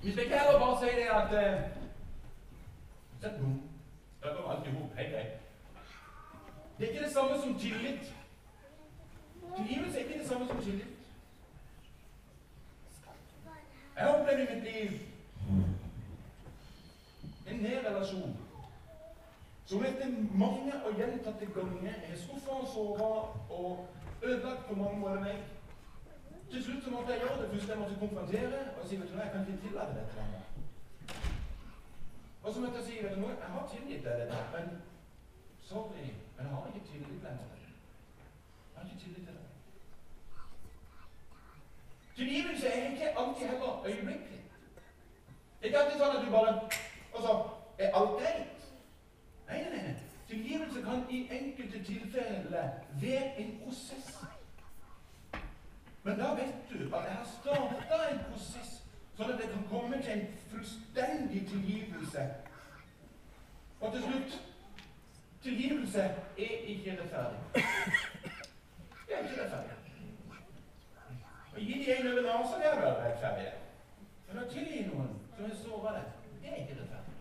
Vi 0.02 0.12
skal 0.12 0.25
ikke 0.25 0.38
heller 0.38 0.59
bare 0.59 0.78
si 0.80 0.97
det 1.00 1.09
at 1.09 1.32
eh, 1.40 1.61
Sett 3.21 3.40
bom. 3.40 3.72
Da 4.23 4.29
går 4.29 4.50
alt 4.50 4.67
i. 4.67 4.71
Hei, 4.97 5.05
greit. 5.11 5.33
Det 6.79 6.87
er 6.87 6.93
ikke 6.93 7.05
det 7.05 7.12
samme 7.12 7.41
som 7.43 7.59
tillit. 7.59 8.14
Tilgivelse 9.57 9.99
er 9.99 10.05
ikke 10.05 10.19
det 10.19 10.29
samme 10.29 10.47
som 10.49 10.62
tillit. 10.62 10.87
Jeg 13.97 14.05
har 14.05 14.19
opplevd 14.19 14.41
i 14.41 14.55
mitt 14.55 14.64
liv 14.64 15.00
en 17.50 17.59
nær 17.59 17.83
relasjon 17.91 18.37
som 19.67 19.85
etter 19.85 20.14
mange 20.35 20.73
og 20.87 20.97
gjentatte 20.97 21.47
ganger 21.55 21.99
er 22.09 22.17
skuffa 22.17 22.50
og 22.62 22.69
såra 22.75 23.11
og 23.59 23.88
ødelagt 24.23 24.67
på 24.69 24.75
mange 24.75 24.99
måter 25.00 25.21
meg. 25.21 25.43
Til 26.50 26.64
slutt 26.64 26.85
så 26.85 26.91
måtte 26.91 27.12
jeg 27.12 27.21
gjøre 27.21 27.43
det. 27.43 27.50
første 27.50 27.73
jeg 27.73 27.79
måtte 27.81 28.00
konfrontere 28.00 28.64
og 28.83 28.88
si 28.88 29.00
vet 29.00 29.11
du 29.11 29.14
hva, 29.14 29.23
jeg 29.23 29.33
kan 29.33 29.47
ikke 29.47 29.62
tillate 29.67 30.00
dette 30.00 30.17
lenger. 30.17 30.51
Og 32.42 32.54
så 32.54 32.61
måtte 32.61 32.76
jeg 32.76 32.84
si 32.84 32.99
vet 32.99 33.16
jeg 33.40 33.50
har 33.54 33.68
tilgitt 33.72 34.04
deg 34.04 34.20
dette, 34.20 34.37
men 34.52 34.82
sorry, 35.61 36.06
men 36.37 36.46
jeg 36.46 36.54
har 36.54 36.66
ikke 36.66 36.87
tillit 36.87 37.22
lenger. 37.22 37.46
Jeg 38.75 38.76
har 38.76 38.84
ikke 38.84 39.00
tillit 39.04 39.26
til 39.26 39.34
deg. 39.34 39.49
Tilgivelse 42.16 42.68
er 42.68 42.90
ikke 42.92 43.18
alltid 43.18 43.46
heller 43.46 43.87
øyeblikkelig. 43.87 44.40
Det 45.61 45.62
er 45.62 45.66
ikke 45.66 45.78
alltid 45.78 45.99
sånn 45.99 46.16
at 46.16 46.25
du 46.26 46.30
bare 46.30 46.54
Og 47.12 47.22
så 47.22 47.32
er 47.78 47.96
alt 47.99 48.14
greit? 48.18 48.62
Nei, 49.49 49.58
nei, 49.70 49.82
nei. 49.82 49.94
Tilgivelse 50.28 50.82
kan 50.82 51.02
i 51.11 51.28
enkelte 51.30 51.84
tilfeller 51.84 52.70
være 53.00 53.37
en 53.38 53.58
prosess. 53.64 54.25
Men 56.02 56.18
da 56.18 56.34
vet 56.34 56.54
du 56.70 56.96
at 56.96 57.04
jeg 57.04 57.14
har 57.14 57.28
starta 57.40 57.99
en 58.11 58.25
prosess, 58.30 58.81
sånn 59.16 59.33
at 59.35 59.42
jeg 59.42 59.50
kan 59.52 59.66
komme 59.71 60.00
til 60.02 60.12
en 60.14 60.26
fullstendig 60.52 61.42
tilgivelse. 61.50 62.25
Og 63.81 63.92
til 63.92 64.02
slutt 64.07 64.38
tilgivelse 65.42 66.02
er 66.38 66.54
ikke 66.75 66.97
rettferdig. 67.00 67.64
Det 69.07 69.16
er 69.16 69.25
ikke 69.25 69.42
rettferdig. 69.42 69.78
Å 71.52 71.61
gi 71.61 71.78
de 71.85 71.90
en 71.97 72.09
over 72.12 72.23
nesa, 72.28 72.61
det 72.61 72.69
er 72.71 72.78
vel 72.81 72.95
rettferdig. 73.02 73.50
Men 74.28 74.42
å 74.45 74.49
tilgi 74.52 74.87
noen 74.88 75.11
som 75.35 75.45
er 75.49 75.59
såret, 75.59 76.14
det 76.40 76.52
er 76.52 76.62
ikke 76.62 76.78
rettferdig. 76.78 77.19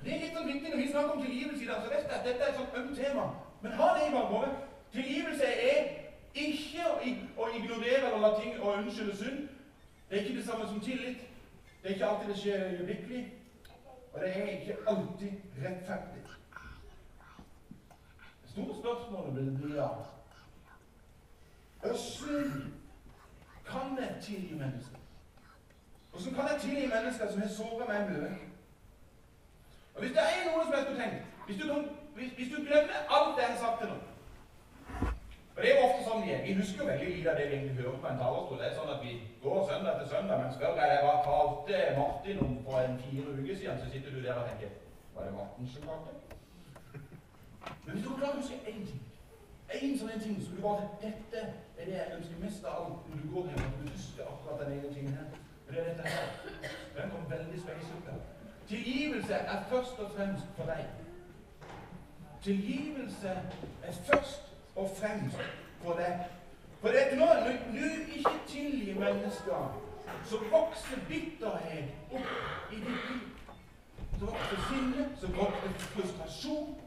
Det 0.00 0.14
er 0.14 0.24
litt 0.24 0.34
sånn 0.34 0.48
viktig 0.48 0.72
når 0.72 0.80
vi 0.80 0.90
snakker 0.90 1.14
om 1.14 1.22
tilgivelse 1.22 1.62
i 1.62 1.68
dag, 1.68 1.84
så 1.84 1.92
vet 1.92 2.04
jeg 2.08 2.18
at 2.18 2.26
dette 2.26 2.44
er 2.44 2.50
et 2.50 2.58
sånt 2.58 2.76
ømt 2.80 2.96
tema. 2.96 3.28
Men 3.62 3.78
ha 3.78 3.88
det 3.98 4.08
i 4.08 4.12
bakhodet. 4.16 4.52
Tilgivelse 4.94 5.54
er 5.70 5.90
ikke 6.34 6.86
å 7.36 7.48
ignorere 7.54 8.06
eller 8.08 8.22
la 8.24 8.30
ting 8.40 8.56
og 8.62 8.78
unnskylde 8.80 9.16
synd. 9.20 9.48
Det 10.10 10.18
er 10.18 10.22
ikke 10.24 10.38
det 10.38 10.46
samme 10.46 10.68
som 10.68 10.80
tillit. 10.80 11.16
Det 11.82 11.90
er 11.90 11.94
ikke 11.94 12.06
alltid 12.06 12.28
det 12.28 12.38
skjer 12.38 12.68
øyeblikkelig. 12.70 13.32
Og 14.12 14.20
det 14.20 14.36
er 14.36 14.44
ikke 14.44 14.76
alltid 14.86 15.32
rettferdig. 15.64 16.22
Det 18.42 18.50
store 18.50 18.74
spørsmålet 18.80 19.58
blir 19.60 19.74
ja. 19.74 19.88
Åssen 21.90 22.74
kan 23.66 23.98
jeg 24.00 24.16
tilgi 24.22 24.54
mennesker? 24.54 24.96
Hvordan 26.10 26.34
kan 26.34 26.48
jeg 26.52 26.60
tilgi 26.60 26.86
mennesker 26.86 27.32
som 27.32 27.40
har 27.40 27.48
såret 27.48 27.88
meg 27.88 28.10
mye? 28.10 28.38
Og 29.94 30.00
Hvis 30.00 30.12
det 30.12 30.22
er 30.22 30.50
noe 30.50 30.64
som 30.64 30.74
skulle 30.82 31.02
tenkt 31.02 31.24
hvis 31.46 31.62
hvis, 32.14 32.32
hvis 32.32 32.52
du 32.54 32.64
glemmer 32.64 32.98
alt 33.14 33.36
det 33.36 33.42
jeg 33.42 33.52
har 33.52 33.58
sagt 33.58 33.78
til 33.80 33.88
nå 33.88 34.09
og 35.60 35.64
Det 35.66 35.72
er 35.72 35.80
jo 35.80 35.88
ofte 35.88 36.04
sånn 36.04 36.22
vi. 36.24 36.36
Vi 36.44 36.52
husker 36.56 36.78
jo 36.80 36.86
veldig 36.88 37.08
lite 37.14 37.30
av 37.30 37.36
det 37.36 37.46
vi 37.48 37.56
egentlig 37.56 37.82
hører 37.84 37.96
på 38.02 38.08
en 38.08 38.20
talerstol. 38.20 38.60
Det 38.60 38.68
er 38.68 38.76
sånn 38.78 38.92
at 38.94 39.02
Vi 39.04 39.10
går 39.42 39.58
søndag 39.68 39.98
til 39.98 40.08
søndag, 40.12 40.38
men 40.40 40.54
spør 40.54 40.78
jeg 40.80 41.02
hva 41.04 41.10
talte 41.26 41.80
Martin 41.98 42.40
om 42.46 42.54
for 42.64 42.78
en 42.80 42.96
fire 43.02 43.34
uker 43.34 43.56
siden, 43.58 43.80
så 43.82 43.90
sitter 43.92 44.14
du 44.14 44.22
der 44.24 44.40
og 44.40 44.48
tenker 44.48 44.72
Var 45.14 45.26
det 45.26 45.34
Martin 45.36 45.68
som 45.74 45.84
talte? 45.90 46.12
Men 47.84 47.92
hvis 47.92 48.06
du 48.06 48.16
klarer 48.16 48.32
å 48.32 48.40
huske 48.40 48.56
én 48.72 48.80
ting 48.88 49.06
en 49.70 49.98
sånn 49.98 50.10
en 50.14 50.24
ting 50.24 50.40
som 50.42 50.56
du 50.56 50.62
bare 50.64 50.88
Dette 51.04 51.42
er 51.44 51.84
det 51.84 51.92
jeg 51.98 52.16
ønsker 52.16 52.42
mest 52.46 52.64
av 52.64 52.80
alt 52.80 53.10
når 53.10 53.20
du 53.22 53.28
går 53.34 53.50
hjem. 53.50 53.68
og 53.68 53.84
du 53.84 53.92
husker 53.92 54.32
akkurat 54.32 54.64
den 54.64 54.78
ene 54.78 54.94
tingen 54.94 55.14
her. 55.14 55.28
Og 55.66 55.74
det 55.74 55.80
er 55.82 55.90
dette 55.90 56.08
her. 56.08 56.28
Den 56.96 57.12
kom 57.12 57.30
veldig 57.30 57.60
spesielt 57.60 58.08
ut. 58.08 58.24
Tilgivelse 58.68 59.34
er 59.34 59.62
først 59.68 60.00
og 60.04 60.10
fremst 60.16 60.48
for 60.56 60.72
deg. 60.72 60.88
Tilgivelse 62.48 63.36
er 63.82 63.92
først 64.08 64.49
og 64.80 64.90
fremst 64.96 65.40
for 65.84 65.98
deg. 66.00 66.26
For 66.80 66.88
det, 66.88 67.18
når, 67.18 67.34
når 67.44 67.52
du 67.72 67.86
ikke 68.16 68.36
tilgir 68.48 69.00
mennesker, 69.00 69.80
så 70.24 70.36
vokser 70.50 71.02
bitterhet 71.08 71.88
opp 72.12 72.72
i 72.72 72.76
ditt 72.76 73.02
liv. 73.10 73.26
Så 74.18 74.24
vokser 74.26 74.62
sinne, 74.70 75.08
så 75.20 75.26
vokser 75.36 75.74
frustrasjon. 75.94 76.78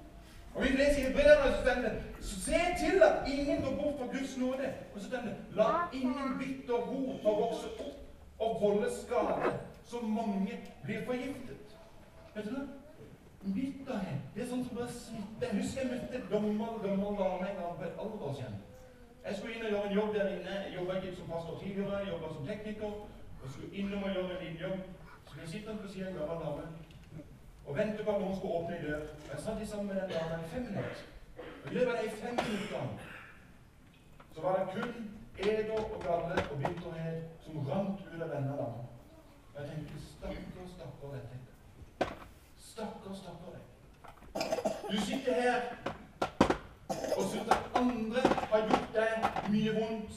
Og 0.56 0.64
vi 0.64 0.70
leser 0.78 1.10
i 1.10 1.14
brevene 1.14 1.54
så 1.54 1.62
står 1.62 1.82
det 1.82 1.94
se 2.22 2.60
til 2.80 3.04
at 3.04 3.30
ingen 3.34 3.62
går 3.62 3.76
bort 3.82 3.96
fra 4.00 4.10
Guds 4.18 4.38
nåde. 4.38 4.74
Og 4.96 5.02
så 5.02 5.08
står 5.08 5.30
la 5.58 5.70
ingen 5.94 6.38
bitter 6.40 6.74
ord 6.74 7.20
få 7.24 7.36
vokse 7.42 7.68
opp 7.80 8.00
og 8.40 8.62
volde 8.62 8.90
skade, 9.02 9.54
så 9.86 10.02
mange 10.02 10.60
blir 10.84 11.06
forgiftet. 11.06 11.78
Vet 12.36 12.46
du 12.46 12.50
det? 12.50 12.68
Bitterhet. 13.44 14.22
Det 14.36 14.44
er 14.44 14.48
sånn 14.52 14.64
som 14.66 14.78
bare 14.78 14.94
smitter. 14.96 15.50
Jeg 15.50 15.58
husker 15.60 15.82
jeg 15.82 15.92
møtte 15.92 16.22
gammel, 16.30 16.54
gammel 16.86 17.18
dame 17.20 17.50
en 17.50 17.60
gang 17.60 17.74
for 17.80 17.88
et 17.88 18.00
halvt 18.00 18.24
år 18.28 18.38
siden. 18.40 18.62
Jeg 19.26 19.36
skulle 19.36 19.56
inn 19.56 19.66
og 19.66 19.74
gjøre 19.74 19.90
en 19.90 19.98
jobb 19.98 20.16
der 20.16 20.32
inne. 20.36 20.56
Jeg 20.66 20.76
jobba 20.78 20.96
ikke 21.00 21.16
som 21.18 21.32
pastor 21.34 21.60
tidligere, 21.60 22.08
jobba 22.12 22.32
som 22.34 22.48
tekniker. 22.48 22.94
Og 23.44 23.52
skulle 23.52 23.76
innom 23.76 24.04
og 24.04 24.16
gjøre 24.16 24.38
en 24.38 24.46
linje. 24.46 24.72
Så 25.28 25.40
jeg 25.42 25.50
sitter 25.54 25.78
på 25.78 25.92
siden 25.92 26.08
av 26.08 26.14
en 26.14 26.20
gammel 26.20 26.46
dame 26.46 26.84
og 27.66 27.78
venter 27.78 28.04
på 28.04 28.12
at 28.12 28.22
noen 28.22 28.36
skulle 28.36 28.54
åpne 28.54 28.78
en 28.78 28.86
dør. 28.86 29.04
Jeg 29.32 29.40
satt 29.40 29.68
sammen 29.68 29.88
med 29.88 30.02
den 30.02 30.10
damen 30.12 30.46
i 30.46 30.50
fem 30.54 30.64
minutter. 30.64 31.04
Og 31.64 31.72
I 31.72 31.76
løpet 31.76 31.94
av 31.94 32.04
de 32.04 32.10
fem 32.24 32.36
minuttene 32.42 33.12
så 34.34 34.42
var 34.42 34.58
det 34.60 34.74
kun 34.74 35.10
eder 35.38 35.72
og 35.78 36.02
galle 36.04 36.44
og 36.52 36.58
bitterhet 36.58 37.24
som 37.46 37.68
rant 37.70 38.04
ut 38.14 38.22
av 38.22 38.30
denne 38.36 38.58
damen. 38.60 38.86
Og 39.54 39.62
jeg 39.62 39.70
tenkte 39.70 40.06
stakkar, 40.10 40.68
stakkar 40.76 41.16
dette. 41.16 41.53
Stakkar, 42.74 43.14
stakkar 43.14 43.52
deg. 43.54 43.62
Du 44.92 45.02
sitter 45.06 45.34
her 45.42 45.62
og 47.18 47.24
syns 47.30 47.52
at 47.52 47.66
andre 47.76 48.22
har 48.22 48.64
gjort 48.70 48.96
deg 48.96 49.28
mye 49.54 49.74
vondt. 49.76 50.16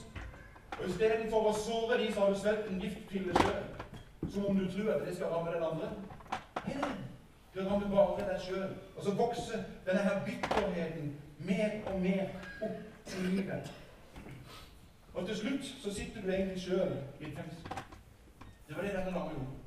Og 0.78 0.86
istedenfor 0.88 1.50
å 1.50 1.52
såre 1.58 1.98
de, 2.00 2.06
så 2.14 2.22
har 2.22 2.32
du 2.32 2.38
svelget 2.40 2.70
en 2.70 2.80
giftpille 2.80 3.34
sjøl. 3.42 3.66
Som 4.30 4.46
om 4.48 4.62
du 4.62 4.64
tror 4.72 4.88
at 4.94 5.04
det 5.04 5.18
skal 5.18 5.34
ramme 5.34 5.52
den 5.52 5.66
andre. 5.68 5.90
Nei, 6.64 6.94
det 7.52 7.66
rammer 7.66 7.92
bare 7.92 8.30
deg 8.30 8.40
sjøl. 8.46 8.72
Og 8.96 9.04
så 9.04 9.14
vokser 9.20 9.68
denne 9.84 10.06
her 10.08 10.24
bitterheten 10.24 11.12
mer 11.50 11.76
og 11.92 12.00
mer 12.06 12.24
opp 12.70 13.12
i 13.18 13.26
livet. 13.26 13.70
Og 15.12 15.28
til 15.28 15.42
slutt 15.42 15.70
så 15.84 15.92
sitter 16.00 16.24
du 16.24 16.32
egentlig 16.32 16.64
sjøl 16.64 16.96
i 17.20 17.28
et 17.28 17.36
fengsel. 17.36 17.84
Det 18.64 18.80
var 18.80 18.82
det 18.88 18.96
denne 18.96 19.12
dama 19.12 19.28
gjorde. 19.36 19.65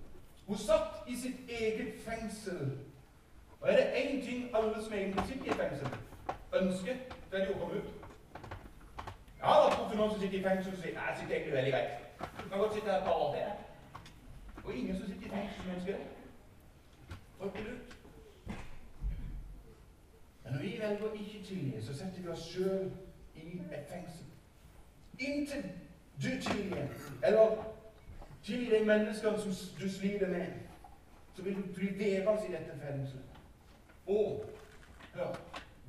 Hun 0.50 0.58
satt 0.58 1.08
i 1.08 1.16
sitt 1.16 1.50
eget 1.50 1.94
fengsel. 2.02 2.80
Og 3.62 3.72
er 3.72 3.76
det 3.76 3.92
én 3.94 4.26
ting 4.26 4.56
alle 4.56 4.84
som 4.84 4.94
egentlig 4.94 5.26
sitter 5.28 5.46
i 5.46 5.58
fengsel, 5.58 5.88
ønsker, 6.54 6.96
så 7.30 7.36
er 7.36 7.46
det 7.46 7.56
å 7.56 7.60
komme 7.60 7.82
ut. 7.82 7.90
Jeg 9.38 9.46
har 9.46 9.62
vært 9.68 9.78
borti 9.78 10.00
noen 10.00 10.12
som 10.16 10.24
sitter 10.24 10.40
i 10.40 10.44
fengsel 10.48 10.74
og 10.74 10.82
sier 10.82 10.98
jeg 10.98 11.20
sitter 11.20 11.36
egentlig 11.36 11.54
veldig 11.54 11.76
greit. 11.76 11.92
Du 12.40 12.50
kan 12.50 12.60
godt 12.64 12.74
sitte 12.74 12.90
her 12.90 12.98
et 12.98 13.04
par 13.04 13.14
år. 13.14 13.38
Og 14.64 14.76
ingen 14.76 14.98
som 14.98 15.08
sitter 15.08 15.28
i 15.28 15.30
fengsel 15.36 15.62
som 15.62 15.72
ønsker 15.76 15.94
det. 15.94 17.18
Folk 17.38 17.58
vil 17.58 17.72
ut. 17.74 17.96
Men 20.44 20.54
når 20.54 20.62
vi 20.62 20.76
velger 20.82 21.10
å 21.12 21.14
ikke 21.14 21.46
tilgi, 21.46 21.82
så 21.86 21.94
setter 21.94 22.22
vi 22.26 22.34
oss 22.34 22.52
sjøl 22.56 22.90
i 23.36 23.62
et 23.70 23.86
fengsel. 23.94 24.26
Inntil 25.20 25.70
du 26.18 26.32
tilgir, 26.42 26.90
eller 27.22 27.70
Tilgi 28.44 28.80
de 28.80 28.86
menneskene 28.86 29.40
som 29.40 29.52
du 29.82 29.90
sliter 29.90 30.28
med, 30.28 30.46
så 31.36 31.44
vil 31.44 31.56
du 31.56 31.62
bli 31.76 32.00
værende 32.00 32.48
i 32.48 32.52
dette 32.52 32.80
fengselet. 32.82 33.24
Og 34.08 34.46
hør 35.14 35.36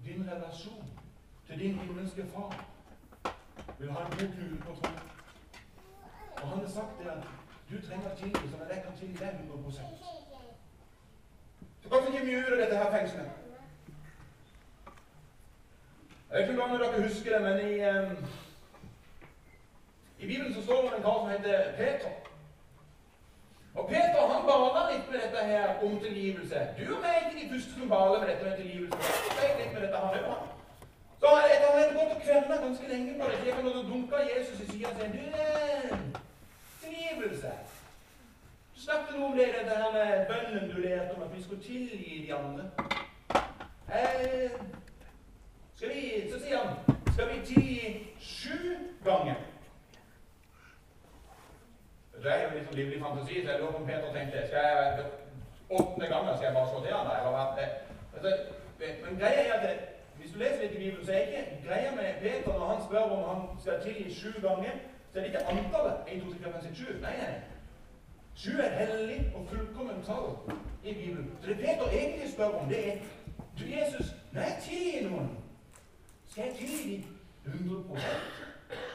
din 0.07 0.31
relasjon 0.31 0.85
til 1.47 1.59
din 1.59 1.79
himmelske 1.79 2.27
far 2.35 2.67
vil 3.79 3.93
ha 3.93 4.01
en 4.05 4.11
god 4.11 4.35
kule 4.37 4.59
på 4.61 4.75
tråden. 4.81 4.99
Og 6.43 6.49
han 6.49 6.59
har 6.59 6.69
sagt 6.69 6.99
det 6.99 7.11
at 7.11 7.23
du 7.71 7.87
trenger 7.87 8.15
tilgivelse, 8.15 8.57
men 8.57 8.69
jeg 8.69 8.83
kan 8.85 8.99
tilgi 8.99 9.25
deg 9.25 9.29
100 9.29 9.73
Så 11.83 11.89
kom 11.89 12.07
ikke 12.07 12.27
mye 12.27 12.39
ut 12.39 12.53
av 12.53 12.59
dette 12.59 12.77
her 12.77 12.99
fengselet. 12.99 13.31
Jeg 16.31 16.43
vet 16.43 16.51
ikke 16.51 16.63
om 16.63 16.81
dere 16.81 17.03
husker 17.03 17.33
det, 17.33 17.43
men 17.43 17.57
i, 17.71 17.73
um, 17.91 18.27
i 20.19 20.27
Bibelen 20.27 20.55
så 20.55 20.63
står 20.63 20.83
det 20.83 20.89
om 20.89 20.95
en 20.97 21.03
kar 21.03 21.19
som 21.19 21.31
heter 21.31 21.77
Peter. 21.77 22.20
Og 23.75 23.89
Peter 23.89 24.23
han 24.33 24.47
bala 24.47 24.81
litt 24.93 25.11
med 25.11 25.21
dette 25.21 25.45
her 25.51 25.69
om 25.85 26.01
tilgivelse. 26.01 26.63
Du 26.79 26.95
og 26.95 27.03
meg 27.03 27.11
er 27.11 27.21
ikke 27.27 27.41
de 27.41 27.51
første 27.53 27.73
som 27.75 27.93
baler 27.95 28.19
med 28.21 28.29
dette 28.29 28.45
med 28.45 28.57
tilgivelse. 28.57 28.99
Jeg 29.43 29.59
litt 29.59 29.73
med 29.75 29.83
dette 29.83 29.97
han 29.97 30.25
også. 30.33 30.49
Så 31.21 31.27
etter 31.53 31.67
han 31.71 31.79
hadde 31.79 31.99
gått 31.99 32.15
og 32.17 32.23
kverna 32.25 32.57
ganske 32.65 32.89
lenge 32.89 33.15
på 33.19 33.29
det, 33.29 33.37
så 33.39 33.45
gikk 33.45 33.55
han 33.55 33.91
dunka 33.91 34.23
Jesus 34.31 34.61
i 34.61 34.67
sida 34.71 34.89
og 34.89 34.97
sa 34.97 35.07
du, 35.07 35.21
tilgivelse. 36.83 37.53
Du 38.75 38.81
snakket 38.85 39.17
noe 39.19 39.29
om 39.29 39.39
det, 39.39 39.47
dette 39.59 39.77
her 39.83 39.93
med 39.93 40.27
bønnen 40.31 40.71
du 40.73 40.81
lærte 40.81 41.15
om 41.17 41.23
at 41.23 41.37
vi 41.37 41.43
skulle 41.43 41.63
tilgi 41.63 42.27
de 42.27 42.35
andre. 42.35 42.65
Eh, 43.99 44.51
skal 45.77 45.89
vi, 45.95 46.03
så 46.33 46.41
sier 46.41 46.59
han 46.59 46.99
skal 47.13 47.29
vi 47.35 47.47
tilgi 47.47 48.07
sju 48.21 48.77
ganger. 49.05 49.50
Er 52.25 52.43
jo 52.43 52.65
sånn 52.65 52.77
livlig 52.77 52.99
fantasi, 53.01 53.43
så 53.43 53.53
jeg 53.53 53.61
lurer 53.61 53.77
på 53.79 53.85
Peter 53.87 54.11
tenkte 54.13 54.47
skal 54.47 54.67
jeg 54.67 55.05
åttende 55.71 56.09
gangen 56.11 56.35
skal 56.37 56.47
jeg 56.47 56.57
bare 56.59 56.71
slå 56.71 56.81
til 56.85 56.95
han 56.95 57.07
der? 57.09 57.71
Altså, 58.15 58.31
men 59.05 59.19
greia 59.19 59.45
er 59.47 59.53
at 59.55 59.63
det, 59.65 59.77
hvis 60.19 60.33
du 60.33 60.39
leser 60.39 60.63
litt 60.63 60.75
i 60.77 60.83
Bibelen, 60.83 61.07
så 61.07 61.13
er 61.13 61.19
ikke 61.19 61.63
greia 61.67 61.95
med 61.97 62.21
Peter 62.21 62.59
når 62.59 62.67
han 62.73 62.83
spør 62.87 63.15
om 63.15 63.23
han 63.29 63.41
skal 63.63 63.81
tilgi 63.85 64.15
sju 64.15 64.33
ganger, 64.43 64.75
så 65.13 65.19
er 65.19 65.23
det 65.23 65.31
ikke 65.33 65.47
antallet 65.53 65.95
1, 66.09 66.23
2, 66.23 66.33
3, 66.33 66.39
4, 66.45 66.53
5, 66.53 66.63
6, 66.63 66.79
7. 66.79 67.01
Nei, 67.07 67.15
nei. 67.23 67.35
Sju 68.41 68.53
er 68.67 68.77
hellig 68.81 69.19
og 69.35 69.47
fullkomment 69.49 70.05
tall 70.07 70.29
i 70.85 70.95
Bibelen. 70.95 71.33
Så 71.41 71.49
det 71.49 71.57
Peter 71.57 71.89
egentlig 71.93 72.33
spør 72.33 72.61
om, 72.61 72.69
det 72.69 72.93
er 72.93 72.97
Du, 73.59 73.65
Jesus, 73.67 74.07
når 74.33 74.41
jeg 74.43 74.57
tilgir 74.63 75.09
noen, 75.11 75.31
skal 76.29 76.45
jeg 76.45 76.55
tilgi 76.55 77.07
dem 77.45 77.53
100 77.53 78.11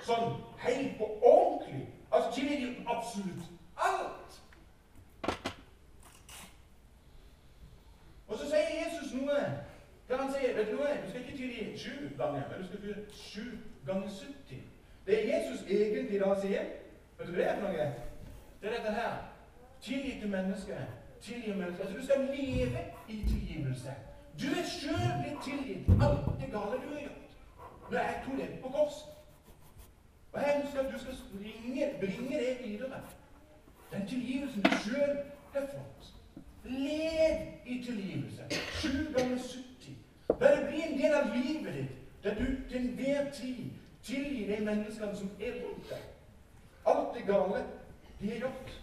Sånn 0.05 0.31
helt 0.57 0.97
på 0.97 1.09
ordentlig. 1.21 1.83
Altså 2.15 2.31
tilgi 2.35 2.65
dem 2.65 2.87
absolutt 2.87 3.45
alt. 3.77 4.41
Og 8.27 8.37
så 8.37 8.49
sier 8.49 8.71
Jesus 8.85 9.13
noe 9.13 9.39
Kan 10.07 10.19
han 10.19 10.33
sier 10.33 10.53
vet 10.55 10.71
Du 10.71 10.75
noe, 10.77 10.97
du 11.03 11.09
skal 11.09 11.21
ikke 11.21 11.37
tilgi 11.37 11.77
sju 11.77 12.09
ganger, 12.17 12.43
men 12.49 12.61
du 12.61 12.67
skal 12.67 12.81
tilgi 12.81 13.05
sju 13.13 13.45
ganger 13.85 14.09
70. 14.09 14.59
Det 15.07 15.23
Jesus 15.29 15.65
egentlig 15.69 16.19
da 16.21 16.35
sier, 16.41 16.67
vet 17.17 17.27
du 17.27 17.31
hva 17.31 17.39
det 17.41 17.47
er 17.49 17.57
for 17.59 17.67
noe? 17.67 17.87
Det 18.61 18.69
er 18.69 18.77
dette 18.77 18.93
her. 18.99 19.17
Tilgitte 19.81 20.27
mennesker 20.27 20.85
tilgi 21.25 21.53
mennesker. 21.53 21.83
Altså, 21.85 21.99
du 21.99 22.05
skal 22.05 22.19
leve 22.37 22.79
i 23.09 23.25
tilgivelse. 23.27 23.89
Du 24.41 24.47
er 24.59 24.65
sjøl 24.79 25.11
blitt 25.21 25.39
tilgitt 25.43 25.89
alt 26.03 26.25
det 26.41 26.49
gale 26.55 26.75
du 26.83 26.87
har 26.93 27.01
gjort. 27.01 27.29
Når 27.91 27.99
jeg 27.99 28.21
tok 28.25 28.37
det 28.37 28.59
på 28.63 28.69
korset. 28.69 29.14
Og 30.35 30.41
jeg 30.41 30.61
ønsker 30.63 30.79
at 30.79 30.93
du 30.93 30.99
skal 30.99 31.13
bringe, 31.37 31.91
bringe 31.99 32.39
det 32.39 32.57
videre. 32.63 33.01
Den 33.91 34.07
tilgivelsen 34.07 34.61
du 34.61 34.69
sjøl 34.69 35.17
har 35.53 35.61
fått. 35.61 36.13
Lev 36.63 37.37
i 37.65 37.83
tilgivelse. 37.85 38.43
Sju 38.51 39.13
ganger 39.17 39.37
70. 39.37 39.95
La 40.39 40.55
det 40.55 40.67
bli 40.67 40.81
en 40.81 40.97
del 40.99 41.13
av 41.13 41.29
livet 41.35 41.73
ditt, 41.73 41.95
der 42.23 42.35
du 42.35 42.45
til 42.69 42.77
enhver 42.77 43.31
tid 43.31 43.69
tilgir 44.03 44.55
de 44.55 44.65
menneskene 44.65 45.15
som 45.15 45.31
er 45.39 45.55
rundt 45.63 45.89
deg. 45.89 46.03
Alt 46.85 47.15
det 47.15 47.23
gale 47.27 47.63
de 48.19 48.29
har 48.29 48.37
gjort. 48.37 48.75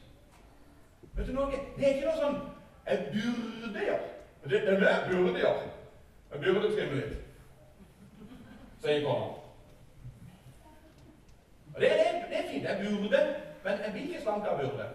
Vet 1.14 1.26
du 1.26 1.32
noe? 1.32 1.60
Det 1.76 1.88
er 1.88 1.94
ikke 1.94 2.06
noe 2.06 2.16
sånn 2.16 2.40
'jeg 2.86 2.98
burde 3.12 3.84
gjøre'. 3.84 4.08
Det 4.48 4.68
er 4.68 4.80
det 4.80 4.88
jeg 4.88 5.08
burde 5.10 5.38
gjøre. 5.38 5.68
Jeg 6.32 6.40
burde 6.40 6.76
trimme 6.76 6.94
litt, 6.94 7.16
sier 8.80 9.04
kona. 9.04 9.41
Og 11.74 11.80
det, 11.80 11.90
det, 11.90 12.24
det 12.30 12.38
er 12.38 12.50
fint. 12.50 12.64
Jeg 12.64 12.76
burde, 12.82 13.20
men 13.64 13.72
jeg 13.84 13.92
blir 13.92 14.02
ikke 14.02 14.22
slank 14.22 14.44
av 14.46 14.58
burde. 14.60 14.86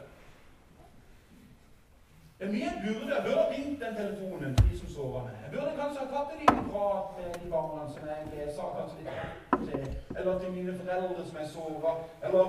Det 2.40 2.48
er 2.48 2.52
mye 2.52 2.72
burde. 2.86 3.16
Jeg 3.16 3.24
burde 3.28 3.50
ringt 3.50 3.82
den 3.84 3.96
telefonen 3.96 4.56
til 4.56 4.70
de 4.72 4.80
som 4.80 4.90
sover 4.90 5.24
med. 5.24 5.32
Jeg 5.44 5.52
burde 5.52 5.78
kanskje 5.82 6.06
ha 6.06 6.08
tatt 6.12 6.34
en 6.34 6.40
liten 6.40 6.70
prat 6.72 7.06
med 7.18 7.28
de 7.42 7.52
barna 7.52 7.90
som 7.94 8.10
jeg 8.10 8.50
sa 8.56 8.66
kanskje 8.78 9.00
litt 9.08 9.70
til. 9.70 9.88
Eller 10.18 10.40
til 10.40 10.52
mine 10.52 10.78
foreldre 10.80 11.26
som 11.26 11.38
jeg 11.42 11.50
sover. 11.54 12.04
Eller 12.24 12.46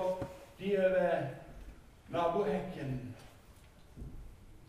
de 0.58 0.78
over 0.78 1.20
nabohekken. 2.08 3.16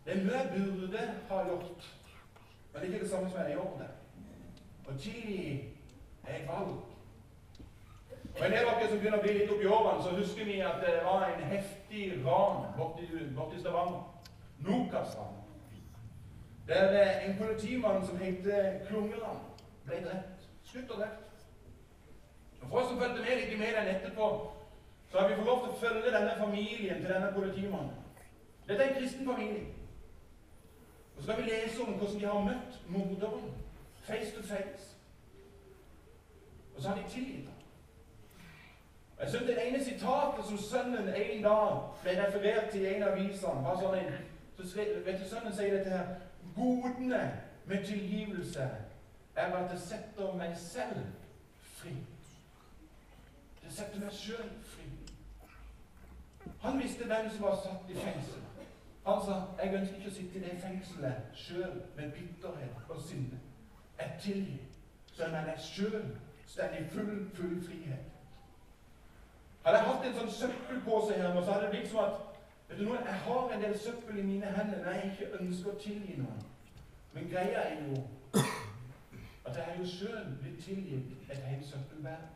Det 0.04 0.12
er 0.12 0.24
mye 0.24 0.38
jeg 0.38 0.52
burde 0.56 1.02
ha 1.28 1.42
gjort. 1.48 1.90
Men 2.72 2.82
det 2.82 2.88
er 2.88 2.92
ikke 2.92 3.04
det 3.04 3.10
samme 3.10 3.30
som 3.30 3.40
jeg 3.40 3.52
gjør 3.52 3.76
det. 3.82 3.90
Og 4.86 5.00
tilgi 5.00 5.68
er 6.26 6.36
et 6.36 6.48
valg. 6.48 6.89
Og 8.38 8.46
En 8.46 8.52
del 8.52 8.68
av 8.68 8.78
dere 8.78 8.88
som 8.88 8.98
begynner 8.98 9.18
å 9.18 9.22
bli 9.22 9.32
litt 9.36 9.50
oppi 9.52 9.66
årene, 9.66 10.02
så 10.04 10.14
husker 10.16 10.44
vi 10.48 10.60
at 10.64 10.80
det 10.84 10.94
var 11.04 11.26
en 11.28 11.42
heftig 11.50 12.04
ran 12.24 12.68
borti, 12.76 13.08
borti 13.36 13.60
Stavanger. 13.60 14.02
Nokas-ranet. 14.60 15.40
Der 16.68 17.20
en 17.26 17.38
politimann 17.38 18.06
som 18.06 18.18
heter 18.18 18.78
Klungeland, 18.88 19.38
ble 19.86 20.00
drept. 20.04 20.46
Skutt 20.64 20.90
og 20.90 20.98
drept. 21.02 21.46
Og 22.60 22.68
For 22.68 22.78
oss 22.78 22.88
som 22.88 22.98
fulgte 23.00 23.24
med 23.24 23.36
litt 23.40 23.52
i 23.52 23.58
mediene 23.58 23.96
etterpå, 23.96 24.28
så 25.10 25.18
har 25.18 25.28
vi 25.28 25.34
fått 25.34 25.46
lov 25.46 25.64
til 25.64 25.72
å 25.72 25.80
følge 25.80 26.12
denne 26.14 26.36
familien 26.38 27.00
til 27.00 27.10
denne 27.10 27.32
politimannen. 27.34 27.96
Dette 28.68 28.82
er 28.84 28.92
en 28.92 29.00
kristen 29.00 29.26
familie. 29.26 29.64
Og 31.16 31.22
så 31.22 31.32
skal 31.32 31.42
vi 31.42 31.50
lese 31.50 31.82
om 31.82 31.92
hvordan 31.92 32.20
de 32.20 32.26
har 32.26 32.44
møtt 32.46 32.78
morderen 32.88 33.50
face 34.04 34.30
to 34.36 34.42
face. 34.42 34.94
Og 36.76 36.82
så 36.82 36.88
har 36.88 36.96
de 36.96 37.08
tilgitt. 37.10 37.49
Jeg 39.20 39.30
syns 39.30 39.46
Det 39.46 39.68
ene 39.68 39.84
sitatet 39.84 40.44
som 40.48 40.58
sønnen 40.58 41.08
en 41.08 41.42
dag 41.42 41.80
ble 42.02 42.16
referert 42.22 42.70
til 42.70 42.82
i 42.82 42.94
en 42.94 43.02
av 43.02 43.12
avisene, 43.12 43.64
var 43.64 43.80
sånn 43.80 43.98
en 43.98 44.12
så 44.60 44.76
vet 44.76 45.20
du, 45.20 45.28
Sønnen 45.28 45.54
sier 45.56 45.76
dette 45.76 45.90
her 45.90 46.06
Godene 46.56 47.20
med 47.66 47.84
tilgivelse 47.84 48.70
er 49.36 49.54
at 49.56 49.70
det 49.70 49.80
setter 49.80 50.34
meg 50.36 50.56
selv 50.58 50.98
fri. 51.62 51.94
Det 53.62 53.72
setter 53.72 54.02
meg 54.02 54.12
sjøl 54.12 54.50
fri. 54.72 54.88
Han 56.60 56.80
visste 56.82 57.06
hvem 57.08 57.30
som 57.30 57.46
var 57.46 57.56
satt 57.62 57.90
i 57.90 57.96
fengsel. 57.96 58.42
Han 59.06 59.22
sa 59.24 59.38
jeg 59.62 59.74
ønsker 59.80 59.96
ikke 59.96 60.10
å 60.10 60.14
sitte 60.14 60.38
i 60.38 60.44
det 60.44 60.58
fengselet 60.60 61.36
sjøl 61.44 61.78
med 61.96 62.12
bitterhet 62.16 62.88
og 62.88 63.00
sinne. 63.04 63.40
Jeg 64.00 64.16
tilgir, 64.20 64.64
så 65.12 65.28
jeg 65.28 65.64
sjøl 65.64 66.16
står 66.46 66.76
i 66.80 66.84
full, 66.92 67.30
full 67.34 67.56
frihet. 67.64 68.19
Hadde 69.64 69.78
jeg 69.78 69.86
hatt 69.86 70.06
en 70.06 70.14
sånn 70.16 70.32
søppelpose 70.32 71.16
her 71.18 71.34
nå, 71.34 71.42
så 71.44 71.52
hadde 71.52 71.66
det 71.66 71.74
blitt 71.74 71.90
som 71.90 72.04
at 72.04 72.20
vet 72.68 72.78
du 72.78 72.84
noe, 72.86 73.00
Jeg 73.04 73.20
har 73.26 73.52
en 73.52 73.62
del 73.62 73.78
søppel 73.78 74.18
i 74.18 74.24
mine 74.24 74.52
hender 74.56 74.84
når 74.84 74.92
jeg 74.96 75.10
ikke 75.12 75.40
ønsker 75.40 75.72
å 75.72 75.80
tilgi 75.82 76.16
noen. 76.16 76.42
Men 77.12 77.28
greia 77.28 77.64
er 77.68 77.82
jo 77.84 78.02
at 79.46 79.56
jeg 79.56 79.64
har 79.64 79.78
jo 79.78 79.86
sjøl 79.88 80.36
blitt 80.40 80.62
tilgitt 80.64 81.30
et 81.30 81.42
helt 81.50 81.66
søppelberg. 81.66 82.28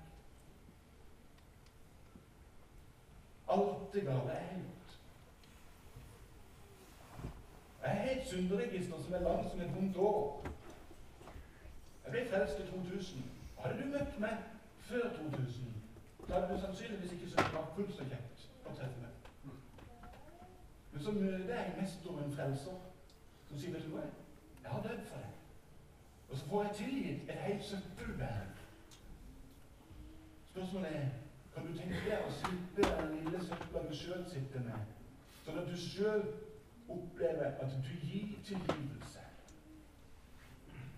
Alt 3.55 3.93
det 3.95 4.03
gale 4.03 4.33
er 4.33 4.57
gjort. 4.57 4.99
Jeg 7.85 7.91
har 7.91 8.11
et 8.11 8.27
synderegister 8.27 9.03
som 9.03 9.15
er 9.15 9.21
langt 9.21 9.51
som 9.51 9.61
et 9.61 9.75
vondt 9.75 9.97
år. 9.97 10.47
Jeg 12.05 12.13
ble 12.13 12.27
frelst 12.31 12.61
i 12.61 12.67
2000. 12.67 13.25
Hadde 13.59 13.83
du 13.83 13.89
møtt 13.93 14.21
meg 14.21 14.37
før 14.89 15.09
2000, 15.17 15.75
så 16.27 16.35
er 16.35 16.49
du 16.49 16.61
sannsynligvis 16.61 17.13
ikke 17.13 17.37
var 17.37 17.73
fullt 17.77 17.95
så 17.97 18.05
kjekt 18.09 18.49
å 18.65 18.75
treffe 18.75 19.01
meg. 19.01 19.11
Men 20.93 21.03
så 21.03 21.13
møter 21.13 21.55
jeg 21.55 21.77
mest 21.81 22.07
om 22.09 22.19
en 22.23 22.37
frelser 22.37 22.79
som 23.49 23.59
sier 23.59 23.75
vet 23.75 23.87
du 23.87 23.97
hva, 23.97 24.05
jeg 24.63 24.71
har 24.71 24.87
dødd 24.87 25.03
for 25.09 25.25
deg. 25.25 25.35
Og 26.29 26.37
så 26.37 26.47
får 26.49 26.65
jeg 26.65 26.75
tilgitt 26.81 27.31
et 27.31 27.43
helt 27.47 27.65
søppelbær. 27.65 28.47
Spørsmålet 30.51 30.97
er 30.97 31.09
kan 31.55 31.67
du 31.67 31.77
tenke 31.79 32.01
deg 32.07 32.25
å 32.27 32.33
slippe 32.35 32.89
den 32.89 33.13
lille 33.19 33.43
søpla 33.47 33.83
du 33.85 33.93
sjøl 33.95 34.25
sitter 34.31 34.65
med, 34.65 34.95
sånn 35.45 35.61
at 35.61 35.69
du 35.71 35.77
sjøl 35.79 36.25
opplever 36.91 37.61
at 37.63 37.77
du 37.87 37.93
gir 38.03 38.33
tilgivelse? 38.49 39.23